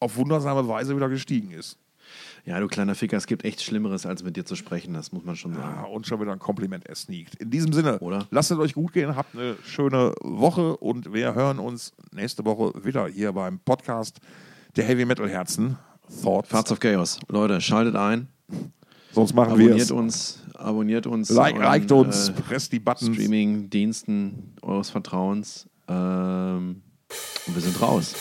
[0.00, 1.78] auf wundersame Weise wieder gestiegen ist.
[2.44, 5.22] Ja, du kleiner Ficker, es gibt echt Schlimmeres, als mit dir zu sprechen, das muss
[5.22, 5.82] man schon sagen.
[5.82, 7.36] Ja, und schon wieder ein Kompliment ersneakt.
[7.36, 8.26] In diesem Sinne, Oder?
[8.32, 12.84] lasst es euch gut gehen, habt eine schöne Woche und wir hören uns nächste Woche
[12.84, 14.20] wieder hier beim Podcast
[14.76, 15.78] der Heavy Metal Herzen.
[16.22, 16.48] Thoughts.
[16.48, 17.18] Parts of Chaos.
[17.28, 18.28] Leute, schaltet ein,
[19.12, 19.90] Sonst machen wir abonniert es.
[19.90, 21.28] uns, abonniert uns.
[21.30, 23.14] Like, euren, liked uns, äh, presst die Buttons.
[23.14, 25.68] Streaming-Diensten eures Vertrauens.
[25.88, 26.82] Ähm,
[27.46, 28.14] und wir sind raus.